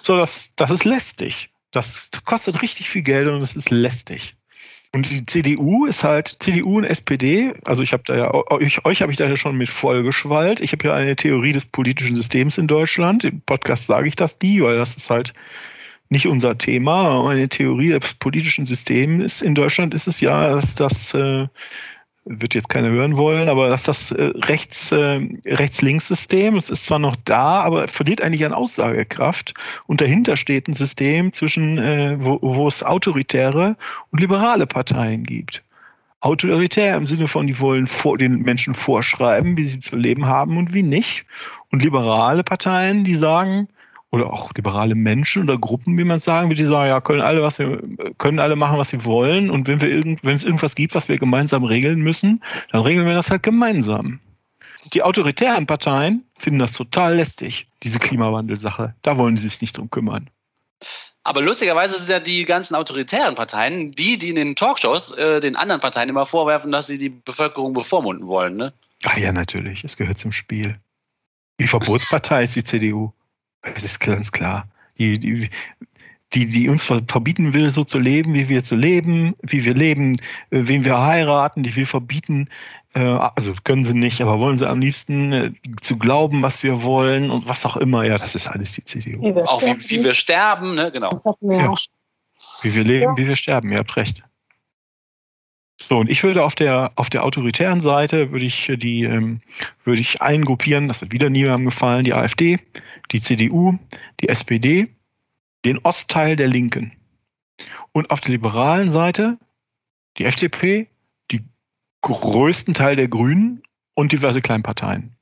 [0.02, 1.50] So, das, das ist lästig.
[1.72, 4.36] Das kostet richtig viel Geld und es ist lästig.
[4.92, 9.02] Und die CDU ist halt, CDU und SPD, also ich habe da ja, euch, euch
[9.02, 10.60] habe ich da ja schon mit vollgeschwallt.
[10.60, 13.22] Ich habe ja eine Theorie des politischen Systems in Deutschland.
[13.22, 15.32] Im Podcast sage ich das nie, weil das ist halt
[16.08, 17.28] nicht unser Thema.
[17.28, 21.46] Eine Theorie des politischen Systems ist in Deutschland ist es ja, dass das äh,
[22.30, 27.00] wird jetzt keiner hören wollen, aber dass das äh, rechts, äh, rechts-links-System, es ist zwar
[27.00, 29.54] noch da, aber verliert eigentlich an Aussagekraft.
[29.86, 33.76] Und dahinter steht ein System zwischen, äh, wo, wo es autoritäre
[34.10, 35.64] und liberale Parteien gibt.
[36.20, 40.56] Autoritär im Sinne von, die wollen vor, den Menschen vorschreiben, wie sie zu leben haben
[40.56, 41.24] und wie nicht.
[41.72, 43.68] Und liberale Parteien, die sagen,
[44.10, 47.42] oder auch liberale Menschen oder Gruppen, wie man sagen will, die sagen, ja, können alle,
[47.42, 47.80] was wir,
[48.18, 49.50] können alle machen, was sie wollen.
[49.50, 52.42] Und wenn wir irgend, wenn es irgendwas gibt, was wir gemeinsam regeln müssen,
[52.72, 54.20] dann regeln wir das halt gemeinsam.
[54.92, 58.94] Die autoritären Parteien finden das total lästig, diese Klimawandelsache.
[59.02, 60.28] Da wollen sie sich nicht drum kümmern.
[61.22, 65.54] Aber lustigerweise sind ja die ganzen autoritären Parteien die, die in den Talkshows äh, den
[65.54, 68.72] anderen Parteien immer vorwerfen, dass sie die Bevölkerung bevormunden wollen, ne?
[69.04, 69.84] Ach ja, natürlich.
[69.84, 70.78] Es gehört zum Spiel.
[71.58, 73.12] Die Verbotspartei ist die CDU.
[73.62, 74.66] Es ist ganz klar.
[74.98, 75.50] Die, die,
[76.34, 80.12] die, die uns verbieten will, so zu leben, wie wir zu leben, wie wir leben,
[80.50, 82.48] äh, wen wir heiraten, die will verbieten,
[82.94, 86.82] äh, also können sie nicht, aber wollen sie am liebsten äh, zu glauben, was wir
[86.82, 88.04] wollen und was auch immer.
[88.04, 89.22] Ja, das ist alles die CDU.
[89.22, 90.90] Wie auch wie, wie, wir sterben, ne?
[90.90, 91.10] genau.
[91.40, 91.74] Ja.
[92.62, 93.16] Wie wir leben, ja.
[93.16, 94.22] wie wir sterben, ihr habt recht.
[95.88, 99.40] So, und ich würde auf der, auf der autoritären Seite würde ich die, ähm,
[99.84, 102.58] würde ich eingruppieren, das wird wieder niemandem gefallen, die AfD,
[103.12, 103.78] die CDU,
[104.20, 104.94] die SPD,
[105.64, 106.92] den Ostteil der Linken.
[107.92, 109.38] Und auf der liberalen Seite
[110.18, 110.88] die FDP,
[111.30, 111.44] die
[112.02, 113.62] größten Teil der Grünen
[113.94, 115.16] und diverse Kleinparteien,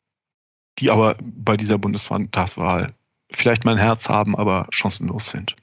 [0.79, 2.94] die aber bei dieser Bundestagswahl
[3.31, 5.57] vielleicht mein Herz haben, aber chancenlos sind.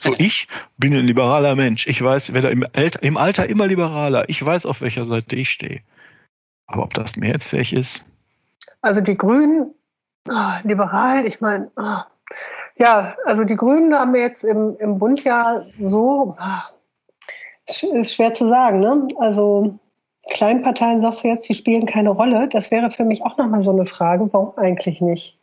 [0.00, 1.86] So, ich bin ein liberaler Mensch.
[1.86, 2.66] Ich weiß, werde im,
[3.00, 4.28] im Alter immer liberaler.
[4.28, 5.80] Ich weiß, auf welcher Seite ich stehe.
[6.66, 8.04] Aber ob das mehrheitsfähig ist?
[8.82, 9.74] Also die Grünen,
[10.28, 11.98] oh, liberal, ich meine, oh.
[12.76, 18.34] ja, also die Grünen haben wir jetzt im, im Bund ja so, oh, ist schwer
[18.34, 19.08] zu sagen, ne?
[19.18, 19.78] Also
[20.30, 22.48] Kleinparteien, sagst du jetzt, die spielen keine Rolle.
[22.48, 25.38] Das wäre für mich auch nochmal so eine Frage, warum eigentlich nicht?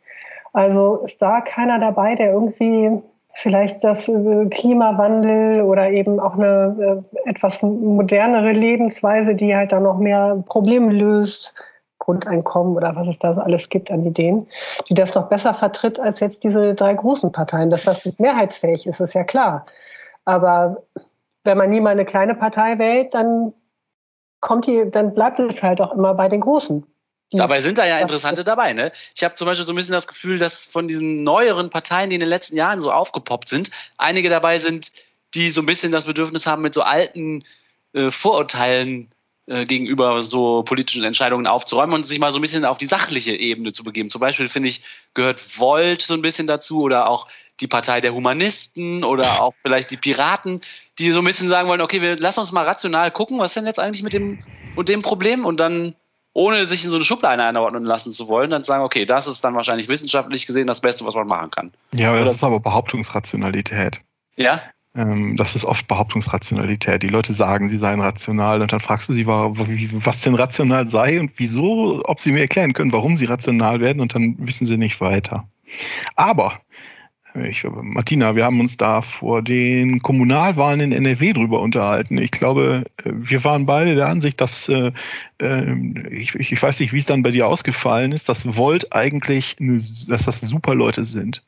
[0.52, 3.02] Also ist da keiner dabei, der irgendwie
[3.34, 9.84] vielleicht das äh, Klimawandel oder eben auch eine äh, etwas modernere Lebensweise, die halt dann
[9.84, 11.54] noch mehr Probleme löst,
[11.98, 14.46] Grundeinkommen oder was es da so alles gibt an Ideen,
[14.88, 17.70] die das noch besser vertritt als jetzt diese drei großen Parteien.
[17.70, 19.66] Dass das nicht mehrheitsfähig ist, ist ja klar.
[20.24, 20.82] Aber
[21.44, 23.52] wenn man nie mal eine kleine Partei wählt, dann
[24.40, 26.86] kommt die, dann bleibt es halt auch immer bei den Großen.
[27.30, 28.72] Dabei sind da ja interessante dabei.
[28.72, 28.90] Ne?
[29.14, 32.16] Ich habe zum Beispiel so ein bisschen das Gefühl, dass von diesen neueren Parteien, die
[32.16, 34.92] in den letzten Jahren so aufgepoppt sind, einige dabei sind,
[35.34, 37.44] die so ein bisschen das Bedürfnis haben, mit so alten
[37.92, 39.10] äh, Vorurteilen
[39.48, 43.34] äh, gegenüber so politischen Entscheidungen aufzuräumen und sich mal so ein bisschen auf die sachliche
[43.34, 44.10] Ebene zu begeben.
[44.10, 44.82] Zum Beispiel finde ich,
[45.14, 47.26] gehört Volt so ein bisschen dazu oder auch
[47.60, 50.60] die Partei der Humanisten oder auch vielleicht die Piraten,
[50.98, 53.56] die so ein bisschen sagen wollen, okay, wir lassen uns mal rational gucken, was ist
[53.56, 54.38] denn jetzt eigentlich mit dem
[54.76, 55.94] und dem Problem und dann
[56.34, 59.42] ohne sich in so eine Schublade einordnen lassen zu wollen, dann sagen, okay, das ist
[59.42, 61.72] dann wahrscheinlich wissenschaftlich gesehen das Beste, was man machen kann.
[61.92, 64.00] Ja, aber das ist aber Behauptungsrationalität.
[64.36, 64.62] Ja?
[64.98, 67.04] Ähm, das ist oft Behauptungsrationalität.
[67.04, 71.20] Die Leute sagen, sie seien rational und dann fragst du sie, was denn rational sei
[71.20, 74.76] und wieso, ob sie mir erklären können, warum sie rational werden und dann wissen sie
[74.76, 75.48] nicht weiter.
[76.16, 76.60] Aber
[77.34, 82.18] ich, Martina, wir haben uns da vor den Kommunalwahlen in NRW drüber unterhalten.
[82.18, 84.90] Ich glaube, wir waren beide der Ansicht, dass äh,
[85.40, 85.74] äh
[86.10, 90.24] ich, ich weiß nicht, wie es dann bei dir ausgefallen ist, dass Volt eigentlich, dass
[90.24, 91.44] das super Leute sind.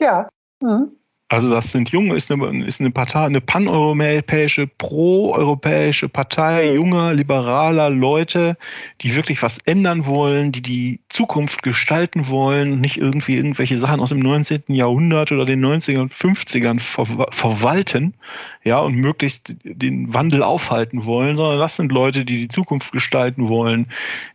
[0.00, 0.28] Ja.
[0.60, 0.98] Mhm.
[1.30, 7.90] Also das sind junge, ist eine, ist eine Partei, eine paneuropäische, pro-europäische Partei junger, liberaler
[7.90, 8.56] Leute,
[9.02, 14.08] die wirklich was ändern wollen, die die Zukunft gestalten wollen, nicht irgendwie irgendwelche Sachen aus
[14.08, 14.62] dem 19.
[14.68, 18.14] Jahrhundert oder den 90er und 50ern ver verwalten,
[18.64, 23.48] ja, und möglichst den Wandel aufhalten wollen, sondern das sind Leute, die die Zukunft gestalten
[23.48, 23.88] wollen,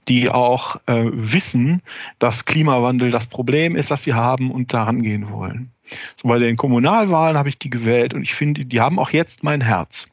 [0.08, 1.82] die auch äh, wissen,
[2.20, 5.73] dass Klimawandel das Problem ist, das sie haben und daran gehen wollen.
[6.22, 9.44] So bei den Kommunalwahlen habe ich die gewählt und ich finde, die haben auch jetzt
[9.44, 10.10] mein Herz.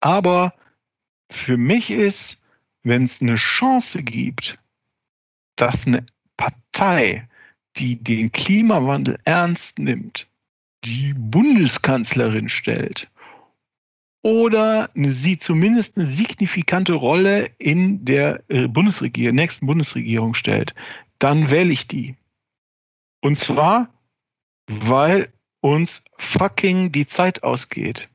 [0.00, 0.54] Aber
[1.30, 2.42] für mich ist,
[2.82, 4.58] wenn es eine Chance gibt,
[5.56, 6.04] dass eine
[6.36, 7.28] Partei,
[7.76, 10.26] die den Klimawandel ernst nimmt,
[10.84, 13.08] die Bundeskanzlerin stellt
[14.22, 20.74] oder sie zumindest eine signifikante Rolle in der äh, Bundesregierung, nächsten Bundesregierung stellt,
[21.18, 22.16] dann wähle ich die.
[23.20, 23.88] Und zwar
[24.66, 25.28] weil
[25.60, 28.08] uns fucking die Zeit ausgeht.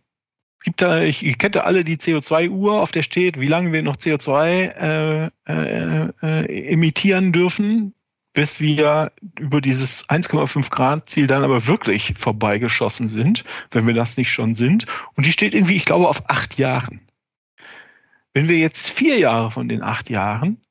[0.60, 3.84] Es gibt da, ich, ich kenne alle die CO2-Uhr, auf der steht, wie lange wir
[3.84, 7.94] noch CO2 äh, äh, äh, emittieren dürfen,
[8.34, 14.18] bis wir über dieses 1,5 Grad Ziel dann aber wirklich vorbeigeschossen sind, wenn wir das
[14.18, 14.86] nicht schon sind.
[15.16, 17.02] Und die steht irgendwie, ich glaube, auf acht Jahren.
[18.34, 20.62] Wenn wir jetzt vier Jahre von den acht Jahren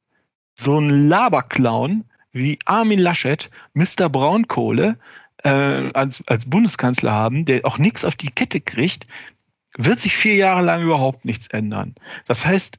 [0.54, 4.08] so einen Laberclown wie Armin Laschet, Mr.
[4.08, 4.98] Braunkohle,
[5.44, 9.06] äh, als, als Bundeskanzler haben, der auch nichts auf die Kette kriegt,
[9.76, 11.94] wird sich vier Jahre lang überhaupt nichts ändern.
[12.26, 12.78] Das heißt,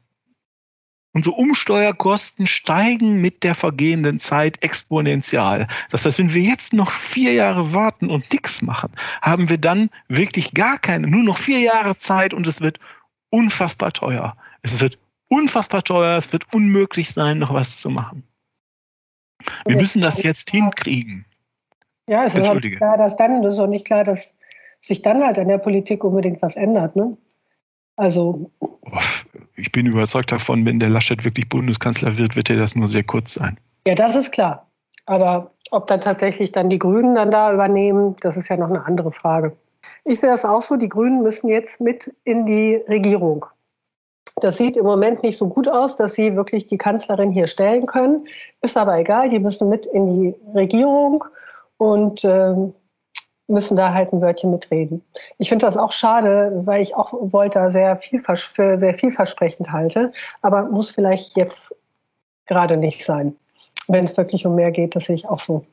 [1.13, 5.67] unsere Umsteuerkosten steigen mit der vergehenden Zeit exponentiell.
[5.89, 8.91] Das heißt, wenn wir jetzt noch vier Jahre warten und nichts machen,
[9.21, 12.79] haben wir dann wirklich gar keine, nur noch vier Jahre Zeit und es wird
[13.29, 14.37] unfassbar teuer.
[14.61, 18.23] Es wird unfassbar teuer, es wird unmöglich sein, noch was zu machen.
[19.65, 21.25] Wir müssen das jetzt hinkriegen.
[22.07, 24.33] Ja, es ist auch nicht klar, dass dann, das ist auch nicht klar, dass
[24.81, 26.95] sich dann halt an der Politik unbedingt was ändert.
[26.95, 27.17] Ne?
[27.97, 28.49] Also.
[29.55, 33.03] Ich bin überzeugt davon, wenn der Laschet wirklich Bundeskanzler wird, wird er das nur sehr
[33.03, 33.57] kurz sein.
[33.85, 34.67] Ja, das ist klar.
[35.05, 38.85] Aber ob dann tatsächlich dann die Grünen dann da übernehmen, das ist ja noch eine
[38.85, 39.55] andere Frage.
[40.03, 43.45] Ich sehe das auch so, die Grünen müssen jetzt mit in die Regierung.
[44.39, 47.87] Das sieht im Moment nicht so gut aus, dass sie wirklich die Kanzlerin hier stellen
[47.87, 48.27] können.
[48.61, 51.25] Ist aber egal, die müssen mit in die Regierung
[51.77, 52.55] und äh,
[53.47, 55.01] müssen da halt ein Wörtchen mitreden.
[55.37, 60.11] Ich finde das auch schade, weil ich auch Volta sehr, vielvers für sehr vielversprechend halte,
[60.41, 61.73] aber muss vielleicht jetzt
[62.45, 63.35] gerade nicht sein.
[63.87, 65.65] Wenn es wirklich um mehr geht, das sehe ich auch so.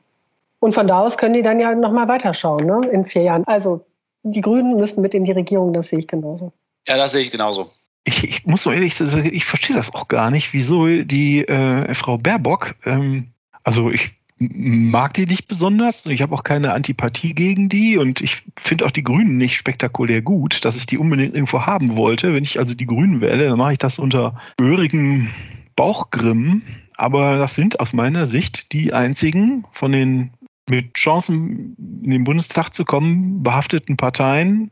[0.59, 2.87] Und von da aus können die dann ja nochmal weiterschauen, ne?
[2.89, 3.43] in vier Jahren.
[3.45, 3.85] Also
[4.23, 6.53] die Grünen müssen mit in die Regierung, das sehe ich genauso.
[6.87, 7.69] Ja, das sehe ich genauso.
[8.05, 11.93] Ich, ich muss so ehrlich sagen, ich verstehe das auch gar nicht, wieso die äh,
[11.93, 13.31] Frau Baerbock, ähm,
[13.63, 16.05] also ich mag die nicht besonders.
[16.07, 20.21] Ich habe auch keine Antipathie gegen die und ich finde auch die Grünen nicht spektakulär
[20.21, 22.33] gut, dass ich die unbedingt irgendwo haben wollte.
[22.33, 25.29] Wenn ich also die Grünen wähle, dann mache ich das unter gehörigem
[25.75, 26.63] Bauchgrimm.
[26.97, 30.31] Aber das sind aus meiner Sicht die einzigen von den
[30.69, 34.71] mit Chancen in den Bundestag zu kommen behafteten Parteien,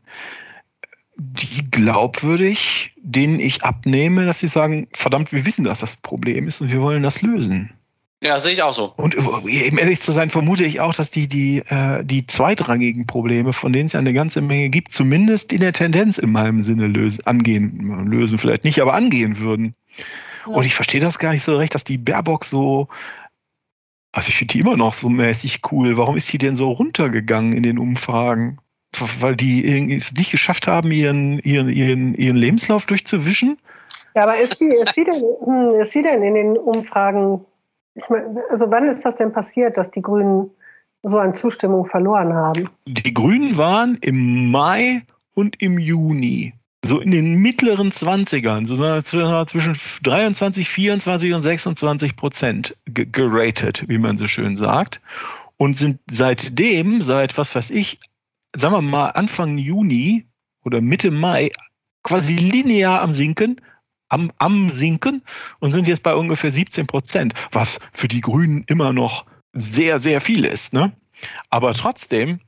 [1.16, 6.60] die glaubwürdig, denen ich abnehme, dass sie sagen, verdammt, wir wissen, dass das Problem ist
[6.60, 7.70] und wir wollen das lösen.
[8.24, 8.94] Ja, sehe ich auch so.
[8.96, 13.52] Und um ehrlich zu sein, vermute ich auch, dass die, die, äh, die zweitrangigen Probleme,
[13.52, 16.86] von denen es ja eine ganze Menge gibt, zumindest in der Tendenz in meinem Sinne
[16.86, 19.74] lösen, angehen, lösen vielleicht nicht, aber angehen würden.
[20.46, 20.54] Ja.
[20.54, 22.88] Und ich verstehe das gar nicht so recht, dass die Baerbock so,
[24.12, 25.98] also ich finde die immer noch so mäßig cool.
[25.98, 28.58] Warum ist sie denn so runtergegangen in den Umfragen?
[29.20, 33.58] Weil die irgendwie nicht geschafft haben, ihren, ihren, ihren, ihren Lebenslauf durchzuwischen?
[34.14, 37.44] Ja, aber ist sie, ist sie, denn, hm, ist sie denn in den Umfragen
[37.94, 40.50] ich meine, also wann ist das denn passiert, dass die Grünen
[41.02, 42.68] so an Zustimmung verloren haben?
[42.86, 45.02] Die Grünen waren im Mai
[45.34, 46.54] und im Juni
[46.84, 54.18] so in den mittleren 20ern, so zwischen 23, 24 und 26 Prozent geratet, wie man
[54.18, 55.00] so schön sagt.
[55.56, 57.98] Und sind seitdem, seit was weiß ich,
[58.54, 60.26] sagen wir mal Anfang Juni
[60.64, 61.50] oder Mitte Mai,
[62.02, 63.60] quasi linear am Sinken
[64.08, 65.22] am, am Sinken
[65.60, 70.20] und sind jetzt bei ungefähr 17 Prozent, was für die Grünen immer noch sehr, sehr
[70.20, 70.72] viel ist.
[70.72, 70.92] Ne?
[71.50, 72.40] Aber trotzdem,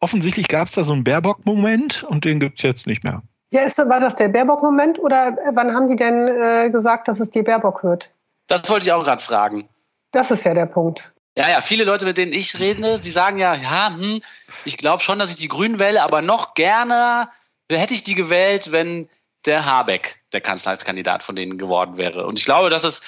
[0.00, 3.22] offensichtlich gab es da so einen Baerbock-Moment und den gibt es jetzt nicht mehr.
[3.50, 7.30] Ja, ist, war das der Baerbock-Moment oder wann haben die denn äh, gesagt, dass es
[7.30, 8.12] die Baerbock hört?
[8.48, 9.68] Das wollte ich auch gerade fragen.
[10.12, 11.12] Das ist ja der Punkt.
[11.36, 14.22] Ja, ja, viele Leute, mit denen ich rede, sie sagen ja, ja, hm,
[14.64, 17.28] ich glaube schon, dass ich die Grünen wähle, aber noch gerne
[17.70, 19.08] hätte ich die gewählt, wenn
[19.44, 22.26] der Habeck der Kanzlerkandidat von denen geworden wäre.
[22.26, 23.00] Und ich glaube, dass es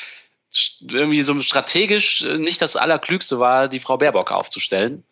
[0.80, 5.04] irgendwie so strategisch nicht das Allerklügste war, die Frau Baerbock aufzustellen.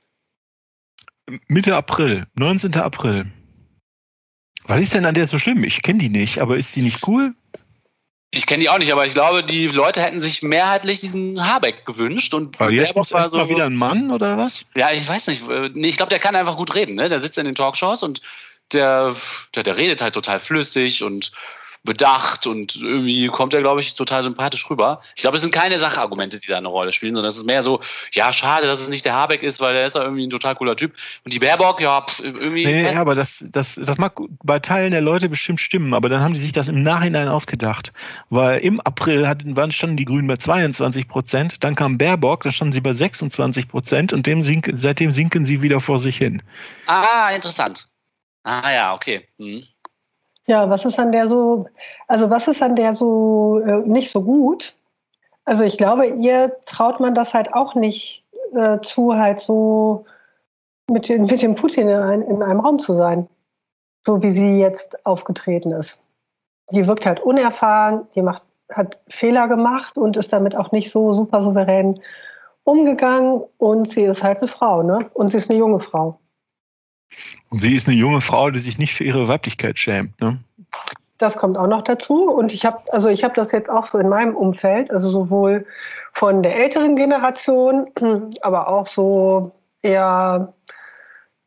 [1.48, 2.74] Mitte April, 19.
[2.76, 3.26] April.
[4.64, 5.62] Was ist denn an der so schlimm?
[5.62, 7.34] Ich kenne die nicht, aber ist die nicht cool?
[8.32, 11.86] Ich kenne die auch nicht, aber ich glaube, die Leute hätten sich mehrheitlich diesen Habeck
[11.86, 12.34] gewünscht.
[12.34, 14.64] Und Weil jetzt muss war so, mal wieder ein Mann oder was?
[14.74, 15.42] Ja, ich weiß nicht.
[15.74, 16.96] Nee, ich glaube, der kann einfach gut reden.
[16.96, 17.08] Ne?
[17.08, 18.20] Der sitzt in den Talkshows und
[18.72, 19.14] der,
[19.54, 21.30] der, der redet halt total flüssig und
[21.86, 25.00] bedacht und irgendwie kommt er, glaube ich, total sympathisch rüber.
[25.14, 27.62] Ich glaube, es sind keine Sachargumente, die da eine Rolle spielen, sondern es ist mehr
[27.62, 27.80] so,
[28.12, 30.54] ja, schade, dass es nicht der Habeck ist, weil der ist ja irgendwie ein total
[30.56, 30.92] cooler Typ.
[31.24, 32.64] Und die Baerbock, ja, pff, irgendwie.
[32.64, 36.20] Nee, ja, aber das, das, das mag bei Teilen der Leute bestimmt stimmen, aber dann
[36.20, 37.92] haben die sich das im Nachhinein ausgedacht.
[38.28, 42.52] Weil im April hatten, waren, standen die Grünen bei 22 Prozent, dann kam Baerbock, dann
[42.52, 46.42] standen sie bei 26 Prozent und dem sink, seitdem sinken sie wieder vor sich hin.
[46.86, 47.88] Ah, interessant.
[48.46, 49.26] Ah ja, okay.
[49.38, 49.64] Hm.
[50.46, 51.66] Ja, was ist an der so,
[52.06, 54.76] also was ist an der so äh, nicht so gut?
[55.44, 60.04] Also ich glaube, ihr traut man das halt auch nicht äh, zu, halt so
[60.88, 63.28] mit, mit dem Putin in, ein, in einem Raum zu sein.
[64.02, 65.98] So wie sie jetzt aufgetreten ist.
[66.70, 71.10] Die wirkt halt unerfahren, die macht, hat Fehler gemacht und ist damit auch nicht so
[71.10, 72.00] super souverän
[72.62, 73.42] umgegangen.
[73.58, 75.10] Und sie ist halt eine Frau, ne?
[75.14, 76.20] Und sie ist eine junge Frau.
[77.50, 80.38] Und sie ist eine junge Frau, die sich nicht für ihre Weiblichkeit schämt, ne?
[81.18, 82.30] Das kommt auch noch dazu.
[82.30, 85.66] Und ich habe, also ich habe das jetzt auch so in meinem Umfeld, also sowohl
[86.12, 87.86] von der älteren Generation,
[88.42, 89.52] aber auch so
[89.82, 90.52] eher,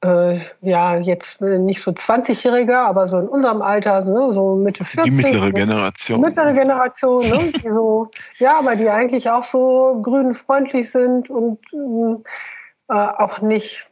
[0.03, 5.03] äh, ja, jetzt nicht so 20-Jähriger, aber so in unserem Alter, ne, so Mitte 40.
[5.03, 6.21] Die mittlere Generation.
[6.21, 12.93] Mittlere Generation, ne, die so, ja, aber die eigentlich auch so grünfreundlich sind und äh,
[12.93, 13.88] auch nicht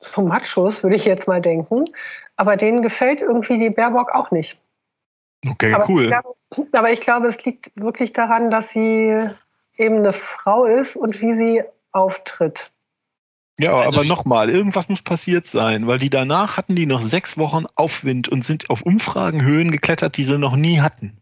[0.00, 1.84] so Machos, würde ich jetzt mal denken.
[2.36, 4.58] Aber denen gefällt irgendwie die Baerbock auch nicht.
[5.46, 6.04] Okay, aber cool.
[6.04, 6.36] Ich glaube,
[6.72, 9.28] aber ich glaube, es liegt wirklich daran, dass sie
[9.76, 12.70] eben eine Frau ist und wie sie auftritt.
[13.58, 17.38] Ja, also aber nochmal, irgendwas muss passiert sein, weil die danach hatten die noch sechs
[17.38, 21.16] Wochen Aufwind und sind auf Umfragenhöhen geklettert, die sie noch nie hatten.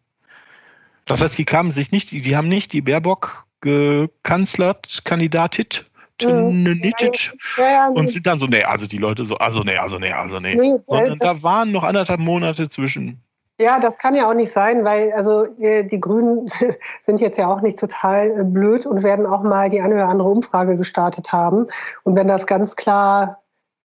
[1.05, 5.89] Das heißt, die kamen sich nicht, die haben nicht die Baerbock gekanzlert, Kandidatit,
[6.23, 10.39] Ja, und sind dann so, nee, also die Leute so, also nee, also nee, also
[10.39, 10.55] nee.
[10.55, 13.21] nee Sondern da waren noch anderthalb Monate zwischen.
[13.59, 16.49] Ja, das kann ja auch nicht sein, weil also äh, die Grünen
[17.03, 20.09] sind jetzt ja auch nicht total äh, blöd und werden auch mal die eine oder
[20.09, 21.69] andere Umfrage gestartet haben.
[22.03, 23.43] Und wenn das ganz klar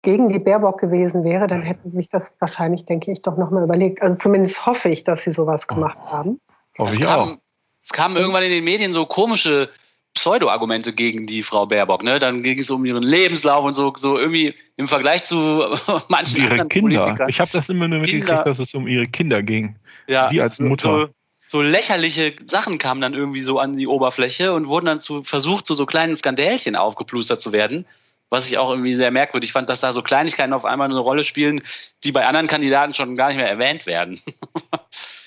[0.01, 3.63] gegen die Baerbock gewesen wäre, dann hätten sie sich das wahrscheinlich, denke ich, doch nochmal
[3.63, 4.01] überlegt.
[4.01, 6.09] Also zumindest hoffe ich, dass sie sowas gemacht oh.
[6.09, 6.41] haben.
[6.77, 7.35] Hoffe ich auch.
[7.83, 9.69] Es kamen irgendwann in den Medien so komische
[10.13, 12.03] Pseudo-Argumente gegen die Frau Baerbock.
[12.03, 12.19] Ne?
[12.19, 15.37] Dann ging es um ihren Lebenslauf und so, so irgendwie im Vergleich zu
[16.09, 17.01] manchen ihre anderen Kinder.
[17.01, 17.29] Politikern.
[17.29, 19.75] Ich habe das immer nur mitgekriegt, dass es um ihre Kinder ging.
[20.07, 21.07] Ja, Sie als Mutter.
[21.47, 25.23] So, so, lächerliche Sachen kamen dann irgendwie so an die Oberfläche und wurden dann zu,
[25.23, 27.85] versucht, zu so kleinen Skandälchen aufgeplustert zu werden.
[28.31, 31.23] Was ich auch irgendwie sehr merkwürdig fand, dass da so Kleinigkeiten auf einmal eine Rolle
[31.23, 31.61] spielen,
[32.03, 34.19] die bei anderen Kandidaten schon gar nicht mehr erwähnt werden.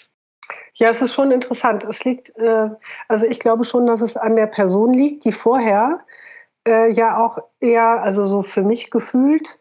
[0.74, 1.85] Ja, es ist schon interessant.
[1.85, 2.70] Es liegt, äh,
[3.08, 6.00] also ich glaube schon, dass es an der Person liegt, die vorher
[6.66, 9.58] äh, ja auch eher, also so für mich gefühlt,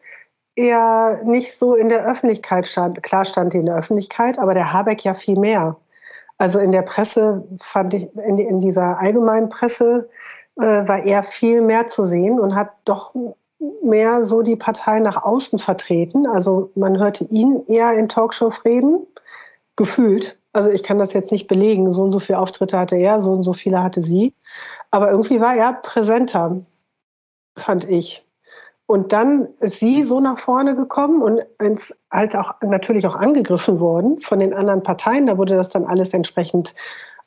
[0.56, 3.02] eher nicht so in der Öffentlichkeit stand.
[3.04, 5.78] Klar stand die in der Öffentlichkeit, aber der Habeck ja viel mehr.
[6.38, 10.10] Also in der Presse fand ich, in, in dieser allgemeinen Presse
[10.58, 13.14] äh, war er viel mehr zu sehen und hat doch
[13.84, 16.28] mehr so die Partei nach außen vertreten.
[16.28, 19.06] Also man hörte ihn eher in Talkshows reden,
[19.76, 20.41] gefühlt.
[20.54, 21.92] Also ich kann das jetzt nicht belegen.
[21.94, 24.34] So und so viele Auftritte hatte er, so und so viele hatte sie.
[24.92, 26.62] Aber irgendwie war er präsenter,
[27.58, 28.26] fand ich.
[28.86, 33.80] Und dann ist sie so nach vorne gekommen und ist halt auch natürlich auch angegriffen
[33.80, 35.28] worden von den anderen Parteien.
[35.28, 36.74] Da wurde das dann alles entsprechend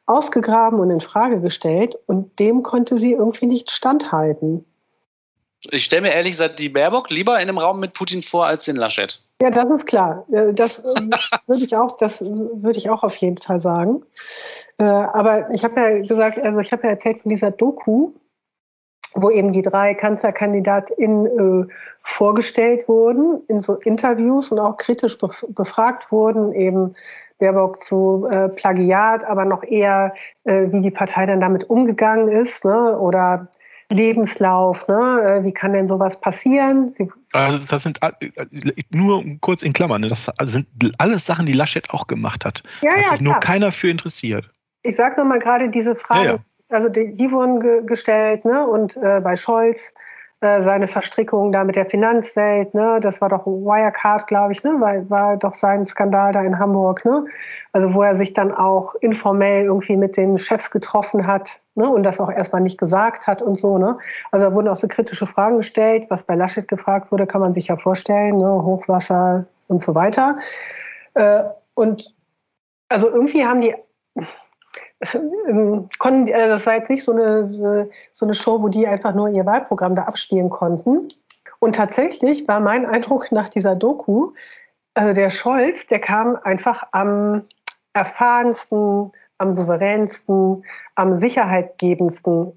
[0.04, 1.96] ausgegraben und in Frage gestellt.
[2.06, 4.66] Und dem konnte sie irgendwie nicht standhalten.
[5.70, 8.64] Ich stelle mir ehrlich gesagt die Baerbock lieber in einem Raum mit Putin vor als
[8.64, 9.22] den Laschet.
[9.42, 10.26] Ja, das ist klar.
[10.54, 11.10] Das ähm,
[11.46, 14.02] würde ich auch, das würde ich auch auf jeden Fall sagen.
[14.78, 18.12] Äh, aber ich habe ja gesagt, also ich habe ja erzählt von dieser Doku,
[19.14, 21.72] wo eben die drei KanzlerkandidatInnen äh,
[22.02, 26.94] vorgestellt wurden in so Interviews und auch kritisch befragt wurden, eben
[27.38, 32.64] Baerbock zu äh, Plagiat, aber noch eher, äh, wie die Partei dann damit umgegangen ist,
[32.64, 32.98] ne?
[32.98, 33.48] oder
[33.90, 35.40] Lebenslauf, ne?
[35.40, 36.88] Äh, wie kann denn sowas passieren?
[36.88, 38.00] Sie also das sind
[38.90, 40.08] nur kurz in Klammern, ne?
[40.08, 40.66] das sind
[40.98, 42.62] alles Sachen, die Laschet auch gemacht hat.
[42.82, 43.22] Ja, hat ja, sich klar.
[43.22, 44.50] nur keiner für interessiert.
[44.82, 46.38] Ich sage nochmal gerade diese Frage, ja, ja.
[46.68, 48.66] also die, die wurden ge gestellt, ne?
[48.66, 49.92] Und äh, bei Scholz
[50.44, 54.78] äh, seine Verstrickungen da mit der Finanzwelt, ne, das war doch Wirecard, glaube ich, ne,
[54.78, 57.24] war, war doch sein Skandal da in Hamburg, ne,
[57.72, 62.02] also wo er sich dann auch informell irgendwie mit den Chefs getroffen hat, ne, und
[62.02, 63.96] das auch erstmal nicht gesagt hat und so, ne,
[64.32, 67.54] also da wurden auch so kritische Fragen gestellt, was bei Laschet gefragt wurde, kann man
[67.54, 70.36] sich ja vorstellen, ne, Hochwasser und so weiter,
[71.14, 71.42] äh,
[71.74, 72.14] und
[72.90, 73.74] also irgendwie haben die
[75.98, 79.28] konnten, äh, das war jetzt nicht so eine, so eine Show, wo die einfach nur
[79.28, 81.08] ihr Wahlprogramm da abspielen konnten.
[81.60, 84.32] Und tatsächlich war mein Eindruck nach dieser Doku,
[84.94, 87.42] also der Scholz, der kam einfach am
[87.94, 92.52] erfahrensten, am souveränsten, am sicherheitgebendsten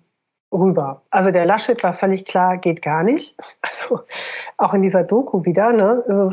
[0.54, 1.02] rüber.
[1.10, 3.36] Also der Laschet war völlig klar, geht gar nicht.
[3.62, 4.02] Also
[4.58, 5.72] auch in dieser Doku wieder.
[5.72, 6.04] Ne?
[6.08, 6.32] Also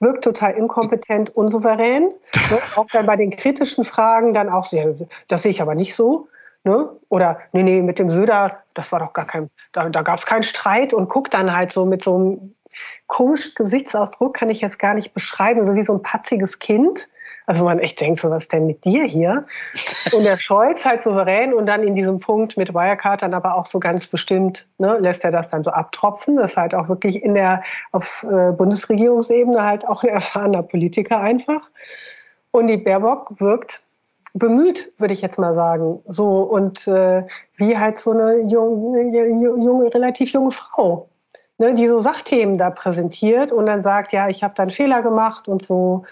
[0.00, 2.12] wirkt total inkompetent, unsouverän.
[2.50, 2.58] Ne?
[2.76, 4.94] Auch dann bei den kritischen Fragen dann auch, sehr,
[5.28, 6.28] das sehe ich aber nicht so.
[6.64, 6.90] Ne?
[7.08, 10.26] Oder, nee, nee, mit dem Söder, das war doch gar kein, da, da gab es
[10.26, 12.54] keinen Streit und guckt dann halt so mit so einem
[13.06, 17.08] komischen Gesichtsausdruck, kann ich jetzt gar nicht beschreiben, so wie so ein patziges Kind.
[17.50, 19.44] Also man echt denkt, so was denn mit dir hier?
[20.12, 23.66] Und der Scholz halt souverän und dann in diesem Punkt mit Wirecard dann aber auch
[23.66, 26.36] so ganz bestimmt, ne, lässt er das dann so abtropfen.
[26.36, 31.18] Das ist halt auch wirklich in der, auf äh, Bundesregierungsebene halt auch ein erfahrener Politiker
[31.18, 31.68] einfach.
[32.52, 33.82] Und die Baerbock wirkt
[34.32, 35.98] bemüht, würde ich jetzt mal sagen.
[36.06, 37.24] So und äh,
[37.56, 39.02] wie halt so eine junge,
[39.60, 41.08] junge, relativ junge Frau,
[41.58, 45.02] ne, die so Sachthemen da präsentiert und dann sagt, ja, ich habe da einen Fehler
[45.02, 46.04] gemacht und so.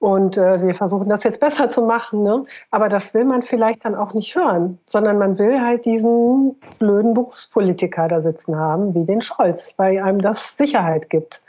[0.00, 2.22] Und äh, wir versuchen das jetzt besser zu machen.
[2.22, 2.44] Ne?
[2.70, 7.12] Aber das will man vielleicht dann auch nicht hören, sondern man will halt diesen blöden
[7.12, 11.42] Berufspolitiker da sitzen haben, wie den Scholz, weil einem das Sicherheit gibt.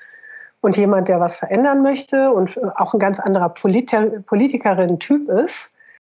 [0.60, 5.72] Und jemand, der was verändern möchte und auch ein ganz anderer Politikerin-Typ ist,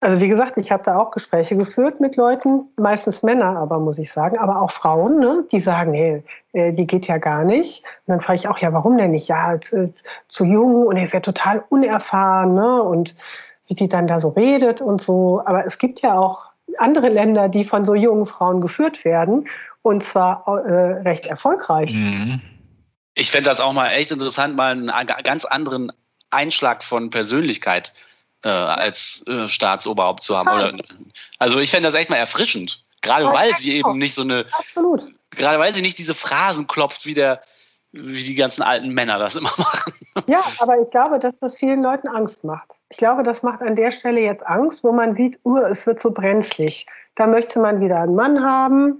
[0.03, 3.97] also wie gesagt, ich habe da auch Gespräche geführt mit Leuten, meistens Männer, aber muss
[3.97, 7.85] ich sagen, aber auch Frauen, ne, die sagen, hey, äh, die geht ja gar nicht.
[8.05, 9.29] Und dann frage ich auch, ja, warum denn nicht?
[9.29, 9.93] Ja, zu,
[10.27, 12.83] zu jung und er ist ja total unerfahren, ne?
[12.83, 13.15] Und
[13.67, 15.41] wie die dann da so redet und so.
[15.45, 16.47] Aber es gibt ja auch
[16.77, 19.47] andere Länder, die von so jungen Frauen geführt werden
[19.83, 21.93] und zwar äh, recht erfolgreich.
[21.93, 22.41] Mhm.
[23.15, 25.93] Ich fände das auch mal echt interessant, mal einen ganz anderen
[26.29, 28.12] Einschlag von Persönlichkeit äh,
[28.49, 30.49] als äh, Staatsoberhaupt zu haben.
[30.49, 30.77] Oder,
[31.39, 32.83] also ich fände das echt mal erfrischend.
[33.01, 34.45] Gerade ja, weil sie eben nicht so eine.
[34.51, 35.07] Absolut.
[35.31, 37.41] Gerade weil sie nicht diese Phrasen klopft, wie der
[37.91, 39.93] wie die ganzen alten Männer das immer machen.
[40.27, 42.71] Ja, aber ich glaube, dass das vielen Leuten Angst macht.
[42.89, 45.99] Ich glaube, das macht an der Stelle jetzt Angst, wo man sieht, uh, es wird
[45.99, 46.87] so brenzlig.
[47.15, 48.99] Da möchte man wieder einen Mann haben,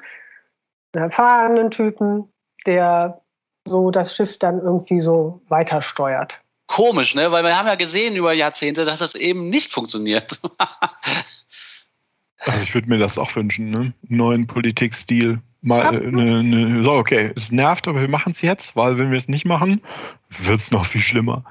[0.93, 2.31] einen erfahrenen Typen,
[2.67, 3.21] der
[3.65, 6.42] so das Schiff dann irgendwie so weiter steuert
[6.73, 7.31] komisch, ne?
[7.31, 10.41] Weil wir haben ja gesehen über Jahrzehnte, dass das eben nicht funktioniert.
[12.39, 13.93] also ich würde mir das auch wünschen, ne?
[14.01, 15.41] Neuen Politikstil.
[15.61, 19.17] Mal ne, ne, so, okay, es nervt, aber wir machen es jetzt, weil wenn wir
[19.17, 19.81] es nicht machen,
[20.29, 21.45] wird es noch viel schlimmer.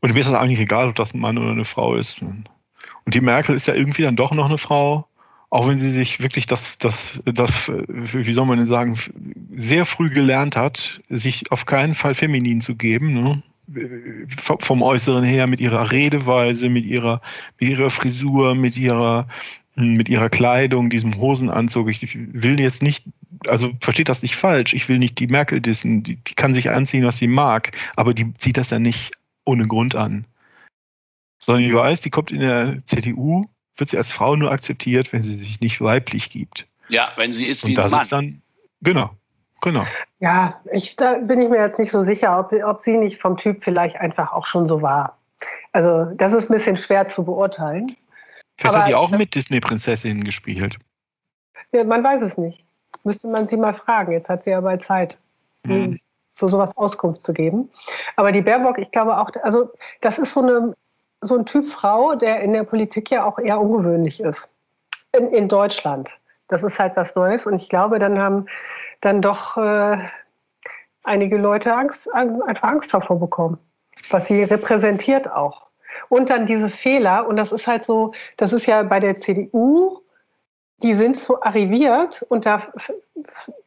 [0.00, 2.20] Und mir ist es eigentlich egal, ob das ein Mann oder eine Frau ist.
[2.20, 2.44] Und
[3.06, 5.06] die Merkel ist ja irgendwie dann doch noch eine Frau,
[5.48, 8.98] auch wenn sie sich wirklich das, das, das, wie soll man denn sagen,
[9.54, 13.14] sehr früh gelernt hat, sich auf keinen Fall feminin zu geben.
[13.14, 13.42] Ne?
[14.38, 17.20] Vom Äußeren her, mit ihrer Redeweise, mit ihrer,
[17.58, 19.28] mit ihrer Frisur, mit ihrer,
[19.74, 21.88] mit ihrer Kleidung, diesem Hosenanzug.
[21.88, 23.04] Ich will jetzt nicht,
[23.46, 26.70] also versteht das nicht falsch, ich will nicht die Merkel dissen, die, die kann sich
[26.70, 29.12] anziehen, was sie mag, aber die zieht das ja nicht
[29.44, 30.26] ohne Grund an.
[31.42, 33.46] Sondern ich weiß, die kommt in der CDU,
[33.76, 36.66] wird sie als Frau nur akzeptiert, wenn sie sich nicht weiblich gibt.
[36.88, 38.02] Ja, wenn sie ist wie Und das ein Mann.
[38.02, 38.42] ist dann,
[38.82, 39.16] genau.
[39.60, 39.86] Genau.
[40.20, 43.36] Ja, ich, da bin ich mir jetzt nicht so sicher, ob, ob sie nicht vom
[43.36, 45.18] Typ vielleicht einfach auch schon so war.
[45.72, 47.96] Also das ist ein bisschen schwer zu beurteilen.
[48.56, 50.78] Vielleicht Aber, hat sie auch mit Disney-Prinzessinnen gespielt.
[51.72, 52.64] Ja, man weiß es nicht.
[53.04, 54.12] Müsste man sie mal fragen.
[54.12, 55.16] Jetzt hat sie ja bald Zeit,
[55.66, 55.98] hm.
[56.34, 57.70] so sowas Auskunft zu geben.
[58.16, 60.74] Aber die Baerbock, ich glaube auch, also das ist so, eine,
[61.20, 64.48] so ein Typ Frau, der in der Politik ja auch eher ungewöhnlich ist.
[65.16, 66.10] In, in Deutschland.
[66.48, 67.46] Das ist halt was Neues.
[67.46, 68.46] Und ich glaube, dann haben
[69.00, 69.98] dann doch äh,
[71.04, 73.58] einige Leute Angst, einfach Angst davor bekommen,
[74.10, 75.66] was sie repräsentiert auch.
[76.08, 80.00] Und dann diese Fehler, und das ist halt so, das ist ja bei der CDU,
[80.82, 82.68] die sind so arriviert und da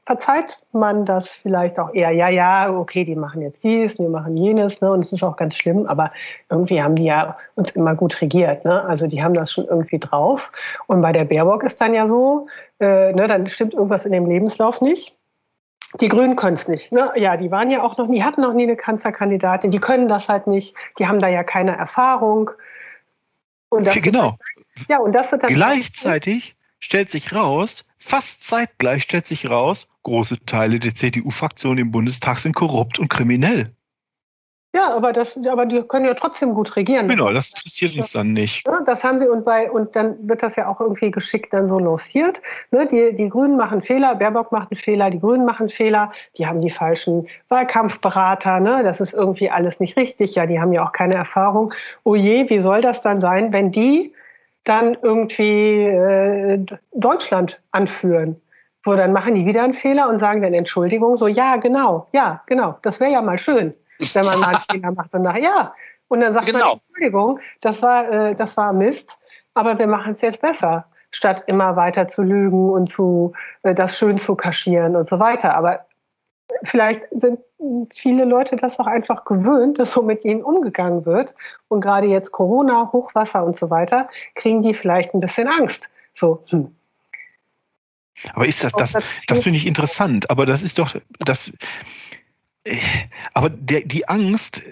[0.05, 2.11] verzeiht man das vielleicht auch eher.
[2.11, 5.35] Ja, ja, okay, die machen jetzt dies, die machen jenes, ne, und es ist auch
[5.35, 6.11] ganz schlimm, aber
[6.49, 9.99] irgendwie haben die ja uns immer gut regiert, ne, also die haben das schon irgendwie
[9.99, 10.51] drauf.
[10.87, 12.47] Und bei der Baerbock ist dann ja so,
[12.79, 15.15] äh, ne, dann stimmt irgendwas in dem Lebenslauf nicht.
[16.01, 16.91] Die Grünen können es nicht.
[16.91, 17.11] Ne?
[17.15, 19.71] Ja, die waren ja auch noch nie, hatten noch nie eine Kanzlerkandidatin.
[19.71, 20.75] Die können das halt nicht.
[20.97, 22.51] Die haben da ja keine Erfahrung.
[24.01, 24.37] genau.
[24.87, 25.53] ja, und das wird dann.
[25.53, 32.39] Gleichzeitig stellt sich raus, fast zeitgleich stellt sich raus, große Teile der CDU-Fraktion im Bundestag
[32.39, 33.73] sind korrupt und kriminell.
[34.75, 37.07] Ja, aber das, aber die können ja trotzdem gut regieren.
[37.07, 38.67] Genau, das interessiert uns dann nicht.
[38.67, 41.69] Ja, das haben sie und bei und dann wird das ja auch irgendwie geschickt dann
[41.69, 42.41] so lanciert.
[42.71, 46.47] Ne, die, die Grünen machen Fehler, Baerbock macht einen Fehler, die Grünen machen Fehler, die
[46.47, 50.33] haben die falschen Wahlkampfberater, ne, das ist irgendwie alles nicht richtig.
[50.33, 51.71] Ja, die haben ja auch keine Erfahrung.
[52.03, 54.11] Oh je, wie soll das dann sein, wenn die
[54.63, 58.41] dann irgendwie äh, Deutschland anführen?
[58.83, 62.41] So, dann machen die wieder einen Fehler und sagen dann Entschuldigung, so ja, genau, ja,
[62.47, 65.73] genau, das wäre ja mal schön wenn man mal einen Fehler macht und nachher, ja.
[66.07, 66.59] Und dann sagt genau.
[66.59, 69.17] man, Entschuldigung, das war, äh, das war Mist,
[69.53, 73.33] aber wir machen es jetzt besser, statt immer weiter zu lügen und zu,
[73.63, 75.55] äh, das schön zu kaschieren und so weiter.
[75.55, 75.85] Aber
[76.63, 77.39] vielleicht sind
[77.93, 81.33] viele Leute das auch einfach gewöhnt, dass so mit ihnen umgegangen wird.
[81.67, 85.89] Und gerade jetzt Corona, Hochwasser und so weiter, kriegen die vielleicht ein bisschen Angst.
[86.15, 86.75] So, hm.
[88.33, 88.93] Aber ist das, das,
[89.27, 91.51] das finde ich interessant, aber das ist doch, das,
[93.33, 94.63] aber der, die Angst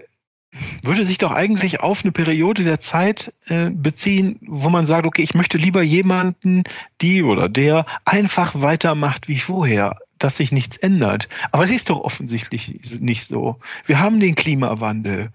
[0.84, 5.22] würde sich doch eigentlich auf eine Periode der Zeit äh, beziehen, wo man sagt, okay,
[5.22, 6.64] ich möchte lieber jemanden,
[7.00, 11.30] die oder der einfach weitermacht wie vorher, dass sich nichts ändert.
[11.52, 13.58] Aber das ist doch offensichtlich nicht so.
[13.86, 15.30] Wir haben den Klimawandel.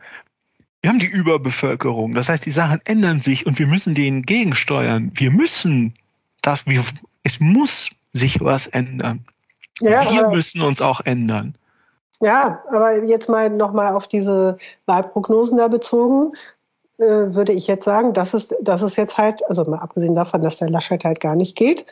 [0.82, 2.12] Wir haben die Überbevölkerung.
[2.14, 5.12] Das heißt, die Sachen ändern sich und wir müssen denen gegensteuern.
[5.14, 5.94] Wir müssen
[6.42, 6.84] das, wir,
[7.22, 9.24] es muss sich was ändern.
[9.80, 11.56] Ja, wir müssen uns auch ändern.
[12.20, 16.32] Ja, aber jetzt mal nochmal auf diese Wahlprognosen da bezogen,
[16.98, 20.42] äh, würde ich jetzt sagen, das ist, das ist jetzt halt, also mal abgesehen davon,
[20.42, 21.84] dass der Laschet halt gar nicht geht,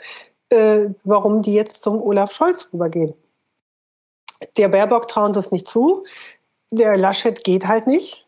[0.48, 3.12] äh, warum die jetzt zum Olaf Scholz rübergehen.
[4.56, 6.04] Der Baerbock trauen sie es nicht zu,
[6.70, 8.26] der Laschet geht halt nicht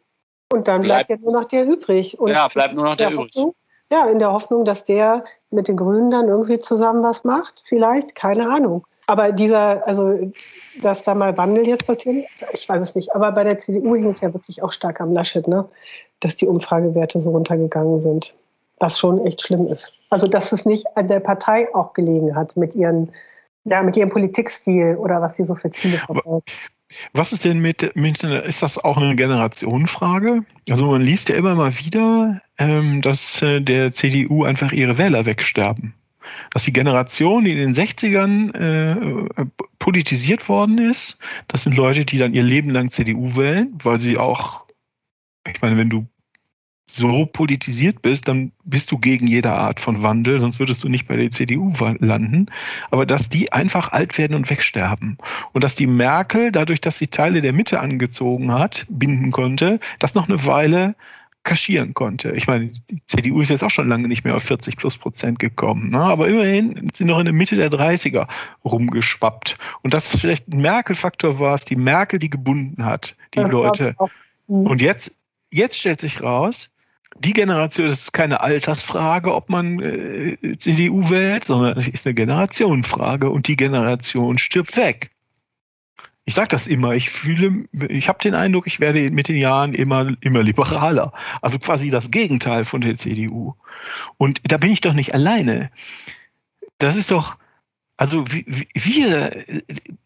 [0.53, 2.19] und dann bleibt, bleibt ja nur noch der übrig.
[2.19, 3.35] Und ja, bleibt nur noch der, der übrig.
[3.35, 3.55] Hoffnung,
[3.91, 8.15] ja, in der Hoffnung, dass der mit den Grünen dann irgendwie zusammen was macht, vielleicht,
[8.15, 8.87] keine Ahnung.
[9.07, 10.33] Aber dieser, also
[10.83, 13.15] dass da mal Wandel jetzt passiert, ich weiß es nicht.
[13.15, 15.69] Aber bei der CDU hing es ja wirklich auch stark am Laschet, ne?
[16.21, 18.35] dass die Umfragewerte so runtergegangen sind.
[18.79, 19.95] Was schon echt schlimm ist.
[20.11, 23.11] Also dass es nicht an der Partei auch gelegen hat mit ihren,
[23.65, 26.53] ja, mit ihrem Politikstil oder was sie so für Ziele verfolgt.
[27.15, 30.45] Was ist denn mit, mit, ist das auch eine Generationenfrage?
[30.71, 35.27] Also man liest ja immer mal wieder, ähm, dass äh, der CDU einfach ihre Wähler
[35.27, 35.95] wegsterben
[36.53, 39.47] dass die Generation, die in den 60ern äh,
[39.79, 41.19] politisiert worden ist,
[41.49, 44.65] das sind Leute, die dann ihr Leben lang CDU wählen, weil sie auch,
[45.47, 46.07] ich meine, wenn du
[46.89, 51.09] so politisiert bist, dann bist du gegen jede Art von Wandel, sonst würdest du nicht
[51.09, 52.47] bei der CDU landen.
[52.91, 55.19] Aber dass die einfach alt werden und wegsterben.
[55.53, 60.15] Und dass die Merkel, dadurch, dass sie Teile der Mitte angezogen hat, binden konnte, das
[60.15, 60.95] noch eine Weile
[61.47, 62.33] kaschieren konnte.
[62.33, 65.39] Ich meine, die CDU ist jetzt auch schon lange nicht mehr auf 40 plus Prozent
[65.39, 66.01] gekommen, ne?
[66.01, 68.27] aber immerhin sind sie noch in der Mitte der 30er
[68.65, 69.57] rumgeschwappt.
[69.83, 73.53] Und das ist vielleicht ein Merkel-Faktor war es, die Merkel, die gebunden hat, die das
[73.53, 73.95] Leute.
[74.49, 74.67] Mhm.
[74.67, 75.17] Und jetzt,
[75.53, 76.71] jetzt stellt sich raus,
[77.19, 82.15] die Generation, das ist keine Altersfrage, ob man äh, CDU wählt, sondern es ist eine
[82.15, 85.11] Generationenfrage und die Generation stirbt weg
[86.27, 89.75] ich sage das immer, ich fühle, ich habe den Eindruck, ich werde mit den Jahren
[89.75, 91.13] immer, immer liberaler.
[91.41, 93.55] Also quasi das Gegenteil von der CDU.
[94.19, 95.71] Und da bin ich doch nicht alleine.
[96.79, 97.37] Das ist doch,
[97.97, 99.45] also wir,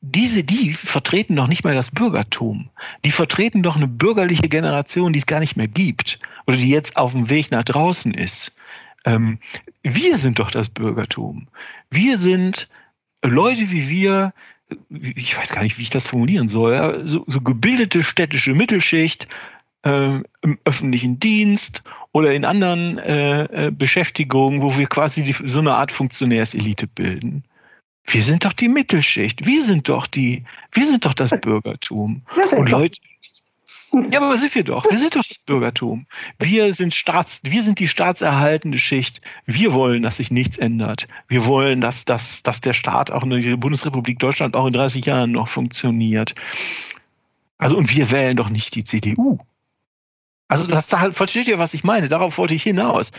[0.02, 2.68] diese, die vertreten doch nicht mal das Bürgertum.
[3.06, 6.98] Die vertreten doch eine bürgerliche Generation, die es gar nicht mehr gibt oder die jetzt
[6.98, 8.54] auf dem Weg nach draußen ist.
[9.06, 9.38] Ähm,
[9.82, 11.48] wir sind doch das Bürgertum.
[11.90, 12.66] Wir sind
[13.24, 14.34] Leute wie wir,
[14.88, 19.28] ich weiß gar nicht, wie ich das formulieren soll, so, so gebildete städtische Mittelschicht
[19.82, 25.60] äh, im öffentlichen Dienst oder in anderen äh, äh, Beschäftigungen, wo wir quasi die, so
[25.60, 27.44] eine Art Funktionärselite bilden.
[28.04, 29.46] Wir sind doch die Mittelschicht.
[29.46, 32.22] Wir sind doch die, wir sind doch das Bürgertum.
[32.56, 32.98] Und Leute,
[33.92, 34.88] ja, aber sind wir doch.
[34.88, 36.06] Wir sind doch das Bürgertum.
[36.38, 39.20] Wir sind Staats, wir sind die staatserhaltende Schicht.
[39.46, 41.08] Wir wollen, dass sich nichts ändert.
[41.28, 45.04] Wir wollen, dass, dass, dass der Staat auch in der Bundesrepublik Deutschland auch in 30
[45.06, 46.34] Jahren noch funktioniert.
[47.58, 49.38] Also, und wir wählen doch nicht die CDU.
[50.50, 52.08] Also das da versteht ihr, was ich meine?
[52.08, 53.12] Darauf wollte ich hinaus.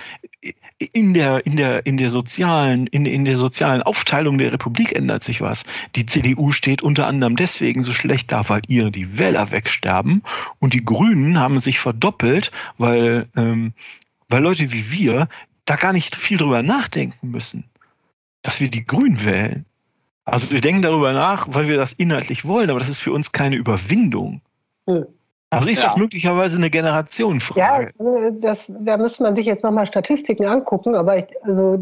[0.91, 5.23] In der in der in der sozialen in, in der sozialen Aufteilung der Republik ändert
[5.23, 5.63] sich was.
[5.95, 10.23] Die CDU steht unter anderem deswegen so schlecht da, weil ihr die Wähler wegsterben
[10.59, 13.71] und die Grünen haben sich verdoppelt, weil ähm,
[14.27, 15.29] weil Leute wie wir
[15.63, 17.63] da gar nicht viel drüber nachdenken müssen,
[18.41, 19.65] dass wir die Grünen wählen.
[20.25, 23.31] Also wir denken darüber nach, weil wir das inhaltlich wollen, aber das ist für uns
[23.31, 24.41] keine Überwindung.
[24.85, 25.05] Hm.
[25.51, 25.89] Also ist ja.
[25.89, 27.59] das möglicherweise eine Generationenfrage?
[27.59, 31.81] Ja, also das, da müsste man sich jetzt nochmal Statistiken angucken, aber ich, also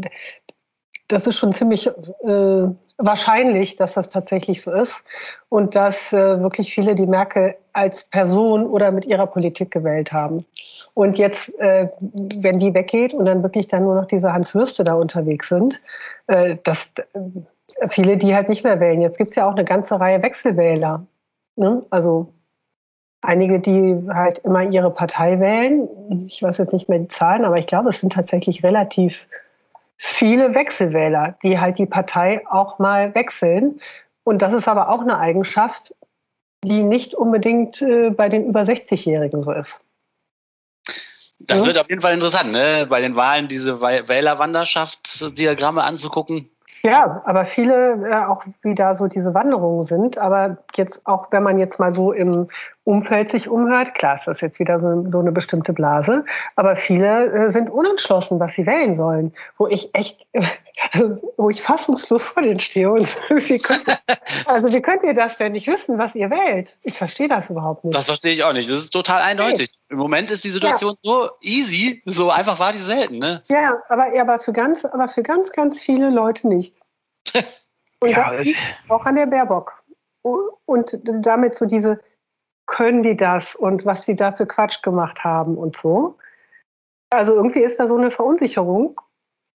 [1.06, 2.66] das ist schon ziemlich äh,
[2.98, 5.04] wahrscheinlich, dass das tatsächlich so ist
[5.48, 10.44] und dass äh, wirklich viele die Merkel als Person oder mit ihrer Politik gewählt haben.
[10.94, 14.82] Und jetzt, äh, wenn die weggeht und dann wirklich dann nur noch diese Hans Würste
[14.82, 15.80] da unterwegs sind,
[16.26, 19.00] äh, dass äh, viele die halt nicht mehr wählen.
[19.00, 21.06] Jetzt gibt es ja auch eine ganze Reihe Wechselwähler.
[21.54, 21.86] Ne?
[21.90, 22.32] Also
[23.22, 26.26] einige, die halt immer ihre Partei wählen.
[26.26, 29.14] Ich weiß jetzt nicht mehr die Zahlen, aber ich glaube, es sind tatsächlich relativ
[29.96, 33.80] viele Wechselwähler, die halt die Partei auch mal wechseln.
[34.24, 35.94] Und das ist aber auch eine Eigenschaft,
[36.64, 39.80] die nicht unbedingt äh, bei den über 60-Jährigen so ist.
[41.38, 41.66] Das ja.
[41.66, 42.86] wird auf jeden Fall interessant, ne?
[42.88, 46.50] bei den Wahlen diese Wählerwanderschaft-Diagramme anzugucken.
[46.82, 50.18] Ja, aber viele äh, auch wie da so diese Wanderungen sind.
[50.18, 52.48] Aber jetzt auch, wenn man jetzt mal so im
[52.90, 56.24] Umfeld sich umhört, klar, ist das jetzt wieder so, so eine bestimmte Blase,
[56.56, 60.42] aber viele äh, sind unentschlossen, was sie wählen sollen, wo ich echt, äh,
[61.36, 63.84] wo ich fassungslos vor denen stehe und wie könnt,
[64.46, 66.76] also wie könnt ihr das denn nicht wissen, was ihr wählt?
[66.82, 67.94] Ich verstehe das überhaupt nicht.
[67.94, 68.68] Das verstehe ich auch nicht.
[68.68, 69.70] Das ist total eindeutig.
[69.88, 71.12] Im Moment ist die Situation ja.
[71.12, 73.40] so easy, so einfach war die selten, ne?
[73.46, 76.74] Ja, aber, aber für ganz, aber für ganz, ganz viele Leute nicht.
[78.00, 79.80] Und ja, das liegt auch an der Baerbock.
[80.22, 82.00] Und damit so diese,
[82.70, 86.16] können die das und was sie da für Quatsch gemacht haben und so.
[87.10, 88.98] Also irgendwie ist da so eine Verunsicherung,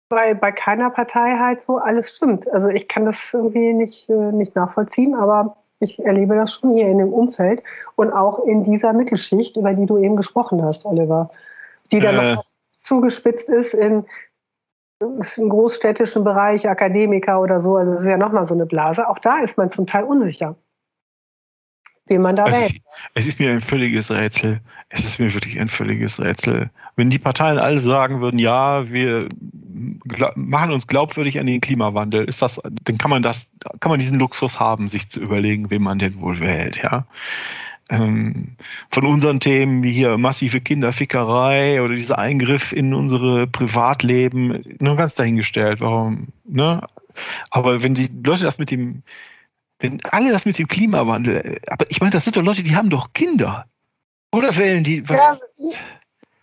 [0.09, 2.51] weil bei keiner Partei halt so alles stimmt.
[2.51, 6.87] Also ich kann das irgendwie nicht, äh, nicht nachvollziehen, aber ich erlebe das schon hier
[6.87, 7.63] in dem Umfeld
[7.95, 11.31] und auch in dieser Mittelschicht, über die du eben gesprochen hast, Oliver,
[11.91, 12.35] die dann äh.
[12.35, 12.45] noch
[12.81, 14.05] zugespitzt ist in
[14.99, 19.07] im großstädtischen Bereich, Akademiker oder so, also das ist ja nochmal so eine Blase.
[19.07, 20.55] Auch da ist man zum Teil unsicher,
[22.07, 22.81] wie man da also wählt.
[23.13, 24.61] Es ist mir ein völliges Rätsel.
[24.89, 26.69] Es ist mir wirklich ein völliges Rätsel.
[26.95, 29.27] Wenn die Parteien alle sagen würden, ja, wir
[30.35, 33.49] machen uns glaubwürdig an den Klimawandel, ist das, dann kann man das,
[33.79, 37.05] kann man diesen Luxus haben, sich zu überlegen, wen man denn wohl wählt, ja
[37.89, 38.55] ähm,
[38.89, 45.15] von unseren Themen wie hier massive Kinderfickerei oder dieser Eingriff in unsere Privatleben nur ganz
[45.15, 45.81] dahingestellt.
[45.81, 46.27] Warum?
[46.45, 46.81] Ne?
[47.51, 49.03] Aber wenn die Leute das mit dem,
[49.79, 52.89] wenn alle das mit dem Klimawandel, aber ich meine, das sind doch Leute, die haben
[52.89, 53.65] doch Kinder.
[54.31, 55.07] Oder wählen die?
[55.09, 55.19] Was?
[55.19, 55.37] Ja,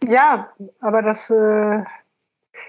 [0.09, 0.49] ja,
[0.81, 1.31] aber das.
[1.31, 1.85] Äh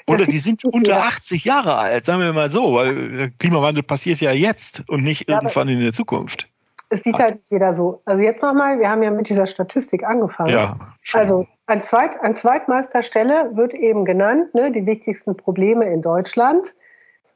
[0.06, 4.20] oder die sind unter 80 Jahre alt, sagen wir mal so, weil der Klimawandel passiert
[4.20, 6.50] ja jetzt und nicht ja, irgendwann in der Zukunft
[6.94, 8.02] es sieht halt nicht jeder so.
[8.06, 10.52] Also jetzt nochmal, wir haben ja mit dieser Statistik angefangen.
[10.52, 10.78] Ja,
[11.14, 16.76] also an, Zweit, an Zweitmeisterstelle wird eben genannt, ne, die wichtigsten Probleme in Deutschland.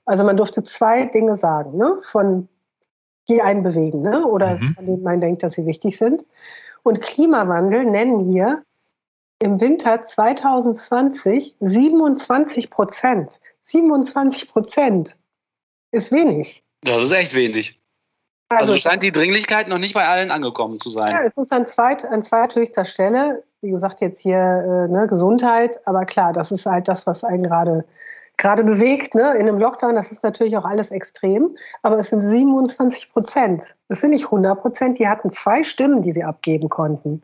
[0.05, 2.47] Also man durfte zwei Dinge sagen, ne, von
[3.29, 4.73] die einen bewegen, ne, oder mhm.
[4.75, 6.25] von denen man denkt, dass sie wichtig sind.
[6.83, 8.63] Und Klimawandel nennen hier
[9.39, 13.39] im Winter 2020 27 Prozent.
[13.63, 15.15] 27 Prozent
[15.91, 16.63] ist wenig.
[16.81, 17.79] Das ist echt wenig.
[18.49, 21.11] Also, also, scheint die Dringlichkeit noch nicht bei allen angekommen zu sein.
[21.11, 23.43] Ja, es ist an, zweit, an zweithöchster Stelle.
[23.61, 25.85] Wie gesagt, jetzt hier äh, ne, Gesundheit.
[25.85, 27.83] Aber klar, das ist halt das, was einen gerade
[28.37, 29.15] gerade bewegt.
[29.15, 29.33] Ne?
[29.33, 31.57] In einem Lockdown, das ist natürlich auch alles extrem.
[31.81, 33.75] Aber es sind 27 Prozent.
[33.89, 34.99] Es sind nicht 100 Prozent.
[34.99, 37.21] Die hatten zwei Stimmen, die sie abgeben konnten.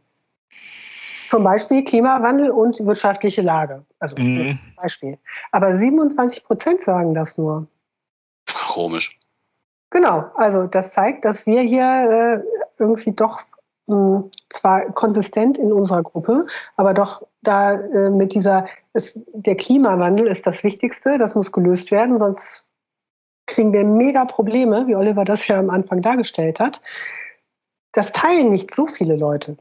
[1.30, 3.84] Zum Beispiel Klimawandel und wirtschaftliche Lage.
[4.00, 4.60] Also mhm.
[4.76, 5.18] Beispiel.
[5.52, 7.68] Aber 27 Prozent sagen das nur.
[8.68, 9.18] Komisch.
[9.90, 13.42] Genau, also das zeigt, dass wir hier äh, irgendwie doch
[13.88, 20.28] mh, zwar konsistent in unserer Gruppe, aber doch da äh, mit dieser, ist, der Klimawandel
[20.28, 22.66] ist das Wichtigste, das muss gelöst werden, sonst
[23.46, 26.82] kriegen wir mega Probleme, wie Oliver das ja am Anfang dargestellt hat.
[27.92, 29.58] Das teilen nicht so viele Leute.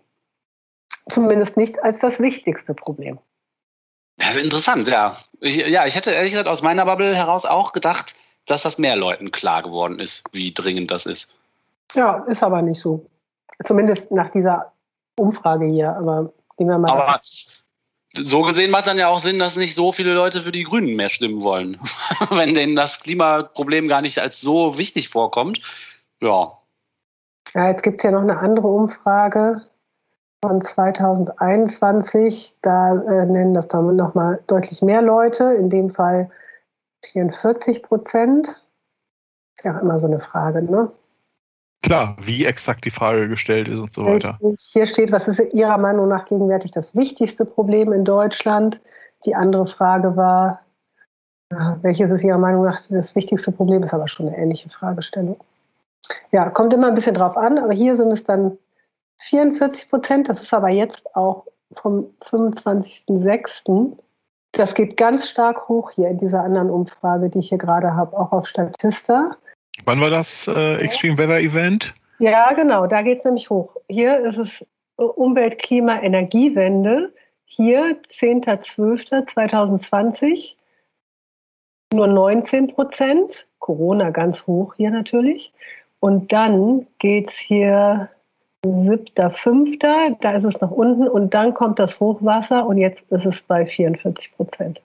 [1.08, 3.18] Zumindest nicht als das wichtigste Problem.
[4.18, 5.18] Das ist interessant, ja.
[5.40, 8.14] Ich, ja, ich hätte ehrlich gesagt aus meiner Bubble heraus auch gedacht,
[8.46, 11.28] dass das mehr Leuten klar geworden ist, wie dringend das ist.
[11.94, 13.04] Ja, ist aber nicht so.
[13.64, 14.72] Zumindest nach dieser
[15.18, 15.96] Umfrage hier.
[15.96, 16.90] Aber gehen wir mal.
[16.90, 17.20] Aber
[18.14, 20.96] so gesehen macht dann ja auch Sinn, dass nicht so viele Leute für die Grünen
[20.96, 21.78] mehr stimmen wollen.
[22.30, 25.60] Wenn denen das Klimaproblem gar nicht als so wichtig vorkommt.
[26.20, 26.58] Ja.
[27.54, 29.62] Ja, jetzt gibt es ja noch eine andere Umfrage
[30.44, 32.56] von 2021.
[32.62, 35.52] Da äh, nennen das dann nochmal deutlich mehr Leute.
[35.54, 36.30] In dem Fall
[37.12, 38.48] 44 Prozent.
[39.56, 40.92] Ist ja auch immer so eine Frage, ne?
[41.82, 44.38] Klar, wie exakt die Frage gestellt ist und so weiter.
[44.72, 48.80] Hier steht, was ist Ihrer Meinung nach gegenwärtig das wichtigste Problem in Deutschland?
[49.26, 50.60] Die andere Frage war,
[51.82, 53.82] welches ist Ihrer Meinung nach das wichtigste Problem?
[53.82, 55.38] Ist aber schon eine ähnliche Fragestellung.
[56.30, 58.58] Ja, kommt immer ein bisschen drauf an, aber hier sind es dann
[59.18, 60.28] 44 Prozent.
[60.28, 63.96] Das ist aber jetzt auch vom 25.06.
[64.52, 68.16] Das geht ganz stark hoch hier in dieser anderen Umfrage, die ich hier gerade habe,
[68.16, 69.36] auch auf Statista.
[69.84, 71.92] Wann war das äh, Extreme Weather Event?
[72.18, 73.76] Ja, genau, da geht es nämlich hoch.
[73.88, 74.64] Hier ist es
[74.96, 77.12] Umwelt, Klima, Energiewende.
[77.44, 80.54] Hier 10.12.2020
[81.92, 83.48] nur 19 Prozent.
[83.58, 85.52] Corona ganz hoch hier natürlich.
[86.00, 88.08] Und dann geht es hier
[88.64, 93.42] 7.5., da ist es nach unten und dann kommt das Hochwasser und jetzt ist es
[93.42, 94.80] bei 44 Prozent.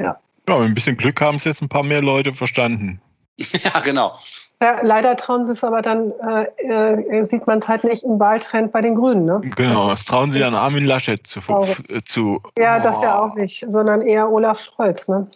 [0.00, 0.18] Ja.
[0.48, 3.00] Ja, mit ein bisschen Glück haben es jetzt ein paar mehr Leute verstanden.
[3.64, 4.16] Ja, genau.
[4.62, 8.18] Ja, leider trauen sie es aber dann, äh, äh, sieht man es halt nicht im
[8.20, 9.26] Wahltrend bei den Grünen.
[9.26, 9.40] Ne?
[9.56, 11.40] Genau, das trauen sie dann Armin Laschet zu.
[11.40, 12.82] Äh, zu ja, oh.
[12.82, 15.08] das ja auch nicht, sondern eher Olaf Scholz.
[15.08, 15.26] Ne?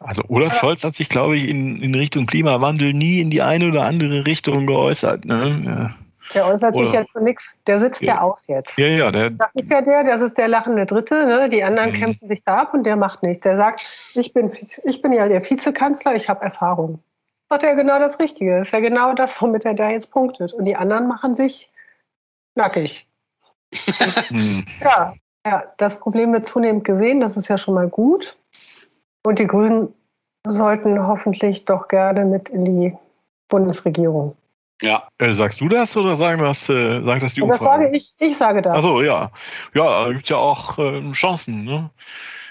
[0.00, 3.68] Also Olaf Scholz hat sich, glaube ich, in, in Richtung Klimawandel nie in die eine
[3.68, 5.24] oder andere Richtung geäußert.
[5.24, 5.62] Ne?
[5.64, 5.94] Ja.
[6.34, 7.58] Der äußert oder, sich jetzt für nichts.
[7.66, 8.76] Der sitzt ja, ja aus jetzt.
[8.78, 9.10] Ja, ja.
[9.10, 11.26] Der, das ist ja der, das ist der lachende Dritte.
[11.26, 11.48] Ne?
[11.48, 11.96] Die anderen mhm.
[11.96, 13.42] kämpfen sich da ab und der macht nichts.
[13.42, 13.82] Der sagt,
[14.14, 14.50] ich bin,
[14.84, 17.02] ich bin ja der Vizekanzler, ich habe Erfahrung.
[17.50, 18.58] Macht er genau das Richtige.
[18.58, 20.52] Das ist ja genau das, womit er da jetzt punktet.
[20.52, 21.70] Und die anderen machen sich
[22.54, 23.08] nackig.
[24.30, 24.66] Mhm.
[24.80, 25.14] Ja,
[25.46, 27.20] ja, das Problem wird zunehmend gesehen.
[27.20, 28.36] Das ist ja schon mal gut.
[29.24, 29.92] Und die Grünen
[30.46, 32.96] sollten hoffentlich doch gerne mit in die
[33.48, 34.36] Bundesregierung.
[34.82, 35.08] Ja.
[35.18, 37.60] Äh, sagst du das oder sagen das, äh, sagt das die Umfrage?
[37.60, 38.76] Das sage ich, ich sage das.
[38.76, 39.30] Achso, ja.
[39.74, 41.64] Ja, da gibt es ja auch äh, Chancen.
[41.64, 41.90] Ne?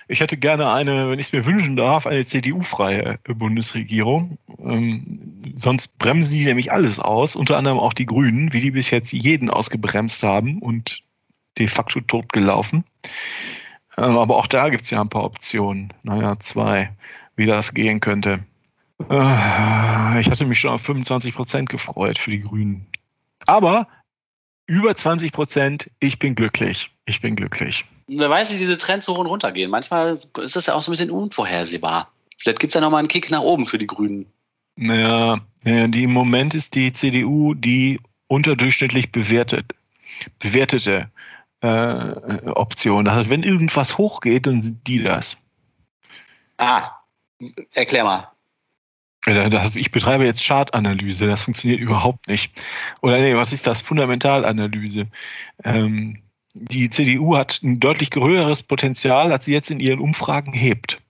[0.07, 4.37] Ich hätte gerne eine, wenn ich es mir wünschen darf, eine CDU-freie Bundesregierung.
[4.59, 8.89] Ähm, sonst bremsen die nämlich alles aus, unter anderem auch die Grünen, wie die bis
[8.89, 11.03] jetzt jeden ausgebremst haben und
[11.57, 12.83] de facto totgelaufen.
[13.97, 15.93] Ähm, aber auch da gibt es ja ein paar Optionen.
[16.03, 16.91] Naja, zwei,
[17.35, 18.45] wie das gehen könnte.
[19.09, 22.85] Äh, ich hatte mich schon auf 25 Prozent gefreut für die Grünen.
[23.47, 23.87] Aber
[24.67, 26.91] über 20 Prozent, ich bin glücklich.
[27.05, 27.85] Ich bin glücklich.
[28.07, 29.71] Wer weiß, wie diese Trends hoch und runter gehen.
[29.71, 32.11] Manchmal ist das ja auch so ein bisschen unvorhersehbar.
[32.37, 34.25] Vielleicht gibt es ja nochmal einen Kick nach oben für die Grünen.
[34.75, 39.75] Naja, die im Moment ist die CDU die unterdurchschnittlich bewertet,
[40.39, 41.11] bewertete
[41.61, 43.07] äh, Option.
[43.07, 45.37] Also wenn irgendwas hochgeht, dann sind die das.
[46.57, 46.91] Ah,
[47.73, 48.31] erklär mal.
[49.27, 52.51] Ich betreibe jetzt Chartanalyse, das funktioniert überhaupt nicht.
[53.01, 53.81] Oder nee, was ist das?
[53.81, 55.07] Fundamentalanalyse.
[55.63, 61.01] Ähm, die CDU hat ein deutlich höheres Potenzial, als sie jetzt in ihren Umfragen hebt.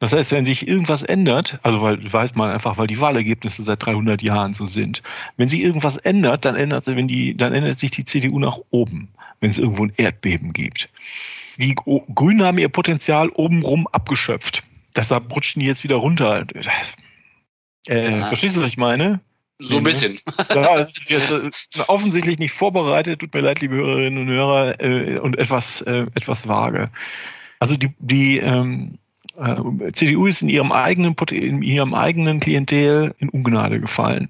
[0.00, 3.84] Das heißt, wenn sich irgendwas ändert, also weil weiß man einfach, weil die Wahlergebnisse seit
[3.84, 5.02] 300 Jahren so sind,
[5.36, 9.08] wenn sich irgendwas ändert, dann ändert, wenn die, dann ändert sich die CDU nach oben,
[9.40, 10.90] wenn es irgendwo ein Erdbeben gibt.
[11.58, 14.64] Die Grünen haben ihr Potenzial obenrum abgeschöpft.
[14.96, 16.44] Deshalb rutschen die jetzt wieder runter.
[17.88, 18.26] Äh, ja.
[18.26, 19.20] Verstehst du, was ich meine?
[19.60, 20.20] So ein bisschen.
[20.48, 21.50] Ja, das ist jetzt äh,
[21.86, 23.20] offensichtlich nicht vorbereitet.
[23.20, 26.90] Tut mir leid, liebe Hörerinnen und Hörer, äh, und etwas, äh, etwas vage.
[27.60, 28.98] Also die, die ähm,
[29.36, 34.28] äh, CDU ist in ihrem eigenen in ihrem eigenen Klientel in Ungnade gefallen.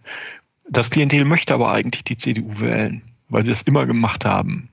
[0.68, 4.68] Das Klientel möchte aber eigentlich die CDU wählen, weil sie es immer gemacht haben.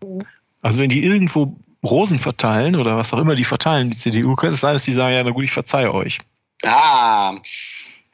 [0.62, 4.56] Also wenn die irgendwo Rosen verteilen oder was auch immer die verteilen, die CDU, könnte
[4.56, 6.20] es sein, dass die sagen, ja, na gut, ich verzeihe euch.
[6.64, 7.36] Ah,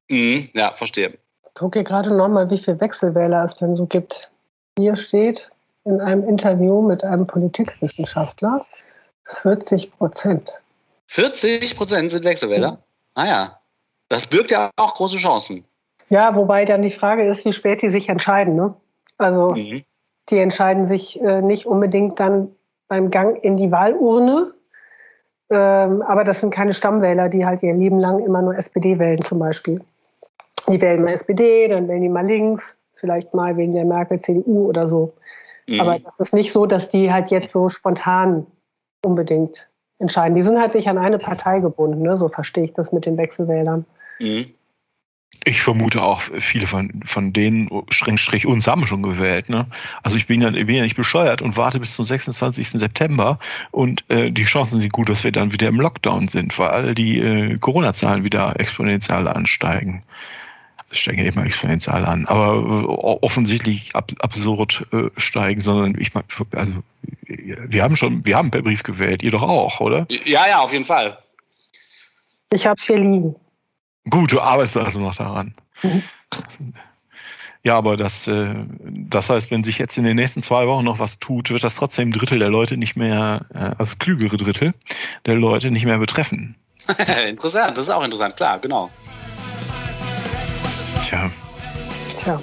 [0.10, 1.18] Mhm, ja, verstehe.
[1.44, 4.30] Ich gucke gerade nochmal, wie viele Wechselwähler es denn so gibt.
[4.78, 5.50] Hier steht
[5.86, 8.66] in einem Interview mit einem Politikwissenschaftler
[9.26, 10.54] 40 Prozent.
[11.08, 12.74] 40 Prozent sind Wechselwähler?
[12.74, 12.78] Mhm.
[13.16, 13.60] Naja,
[14.10, 15.66] das birgt ja auch große Chancen.
[16.10, 18.56] Ja, wobei dann die Frage ist, wie spät die sich entscheiden.
[18.56, 18.74] Ne?
[19.18, 19.84] Also mhm.
[20.30, 22.56] die entscheiden sich äh, nicht unbedingt dann
[22.88, 24.54] beim Gang in die Wahlurne,
[25.50, 29.22] ähm, aber das sind keine Stammwähler, die halt ihr Leben lang immer nur SPD wählen
[29.22, 29.82] zum Beispiel.
[30.70, 34.68] Die wählen mal SPD, dann wählen die mal links, vielleicht mal wegen der Merkel CDU
[34.68, 35.14] oder so.
[35.68, 35.80] Mhm.
[35.80, 38.46] Aber das ist nicht so, dass die halt jetzt so spontan
[39.04, 39.68] unbedingt
[40.00, 40.36] entscheiden.
[40.36, 42.18] Die sind halt nicht an eine Partei gebunden, ne?
[42.18, 43.86] so verstehe ich das mit den Wechselwählern.
[44.20, 44.48] Mhm.
[45.44, 49.50] Ich vermute auch, viele von, von denen, Strich uns haben schon gewählt.
[49.50, 49.66] Ne?
[50.04, 52.72] Also ich bin ja, bin ja nicht bescheuert und warte bis zum 26.
[52.72, 53.40] September
[53.72, 56.96] und äh, die Chancen sind gut, dass wir dann wieder im Lockdown sind, weil all
[56.96, 60.04] die äh, Corona-Zahlen wieder exponentiell ansteigen.
[60.90, 62.88] Das steigen ja immer exponentiell an, aber
[63.22, 66.76] offensichtlich ab, absurd äh, steigen, sondern ich meine, also
[67.28, 70.08] wir haben schon, wir haben per Brief gewählt, ihr doch auch, oder?
[70.26, 71.18] Ja, ja, auf jeden Fall.
[72.54, 73.36] Ich habe es hier liegen.
[74.10, 75.54] Gut, du arbeitest also noch daran.
[75.84, 76.04] Mhm.
[77.64, 81.00] Ja, aber das, äh, das heißt, wenn sich jetzt in den nächsten zwei Wochen noch
[81.00, 84.74] was tut, wird das trotzdem ein Drittel der Leute nicht mehr, äh, also klügere Drittel
[85.26, 86.56] der Leute nicht mehr betreffen.
[87.28, 88.90] interessant, das ist auch interessant, klar, genau.
[91.08, 91.32] Tja.
[92.22, 92.42] Tja.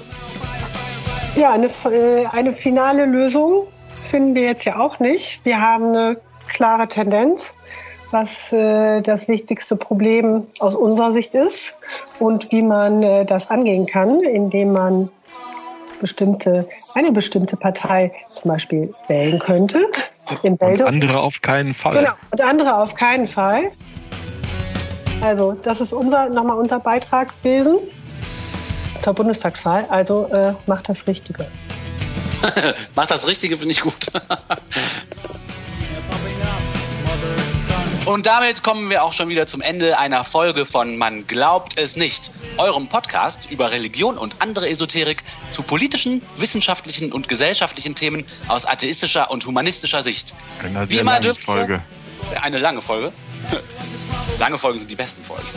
[1.35, 3.67] Ja, eine, äh, eine finale Lösung
[4.09, 5.39] finden wir jetzt ja auch nicht.
[5.43, 7.53] Wir haben eine klare Tendenz,
[8.09, 11.77] was äh, das wichtigste Problem aus unserer Sicht ist
[12.17, 15.09] und wie man äh, das angehen kann, indem man
[15.99, 19.91] bestimmte, eine bestimmte Partei zum Beispiel wählen könnte.
[20.41, 21.99] und andere auf keinen Fall.
[21.99, 23.71] Genau, und andere auf keinen Fall.
[25.21, 27.77] Also, das ist unser, nochmal unser Beitrag gewesen
[29.01, 29.85] zur Bundestagswahl.
[29.89, 31.47] Also äh, macht das Richtige.
[32.95, 34.11] macht das Richtige, finde ich gut.
[38.05, 41.95] Und damit kommen wir auch schon wieder zum Ende einer Folge von Man glaubt es
[41.95, 48.65] nicht, eurem Podcast über Religion und andere Esoterik zu politischen, wissenschaftlichen und gesellschaftlichen Themen aus
[48.65, 50.35] atheistischer und humanistischer Sicht.
[50.63, 51.81] Eine sehr lange Folge.
[52.43, 53.11] Eine lange Folge.
[54.39, 55.47] lange Folgen sind die besten Folgen.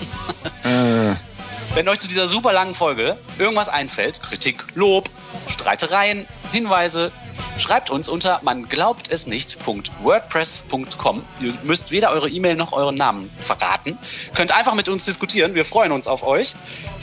[0.65, 1.28] Äh.
[1.75, 5.11] Wenn euch zu dieser super langen Folge irgendwas einfällt, Kritik, Lob,
[5.49, 7.13] Streitereien, Hinweise,
[7.59, 11.25] Schreibt uns unter man glaubt es nicht.wordpress.com.
[11.41, 13.99] Ihr müsst weder eure E-Mail noch euren Namen verraten.
[14.35, 15.55] Könnt einfach mit uns diskutieren.
[15.55, 16.55] Wir freuen uns auf euch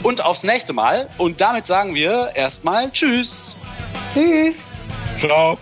[0.02, 1.10] und aufs nächste Mal.
[1.18, 3.54] Und damit sagen wir erstmal Tschüss.
[4.14, 4.56] Tschüss.
[5.18, 5.58] Ciao.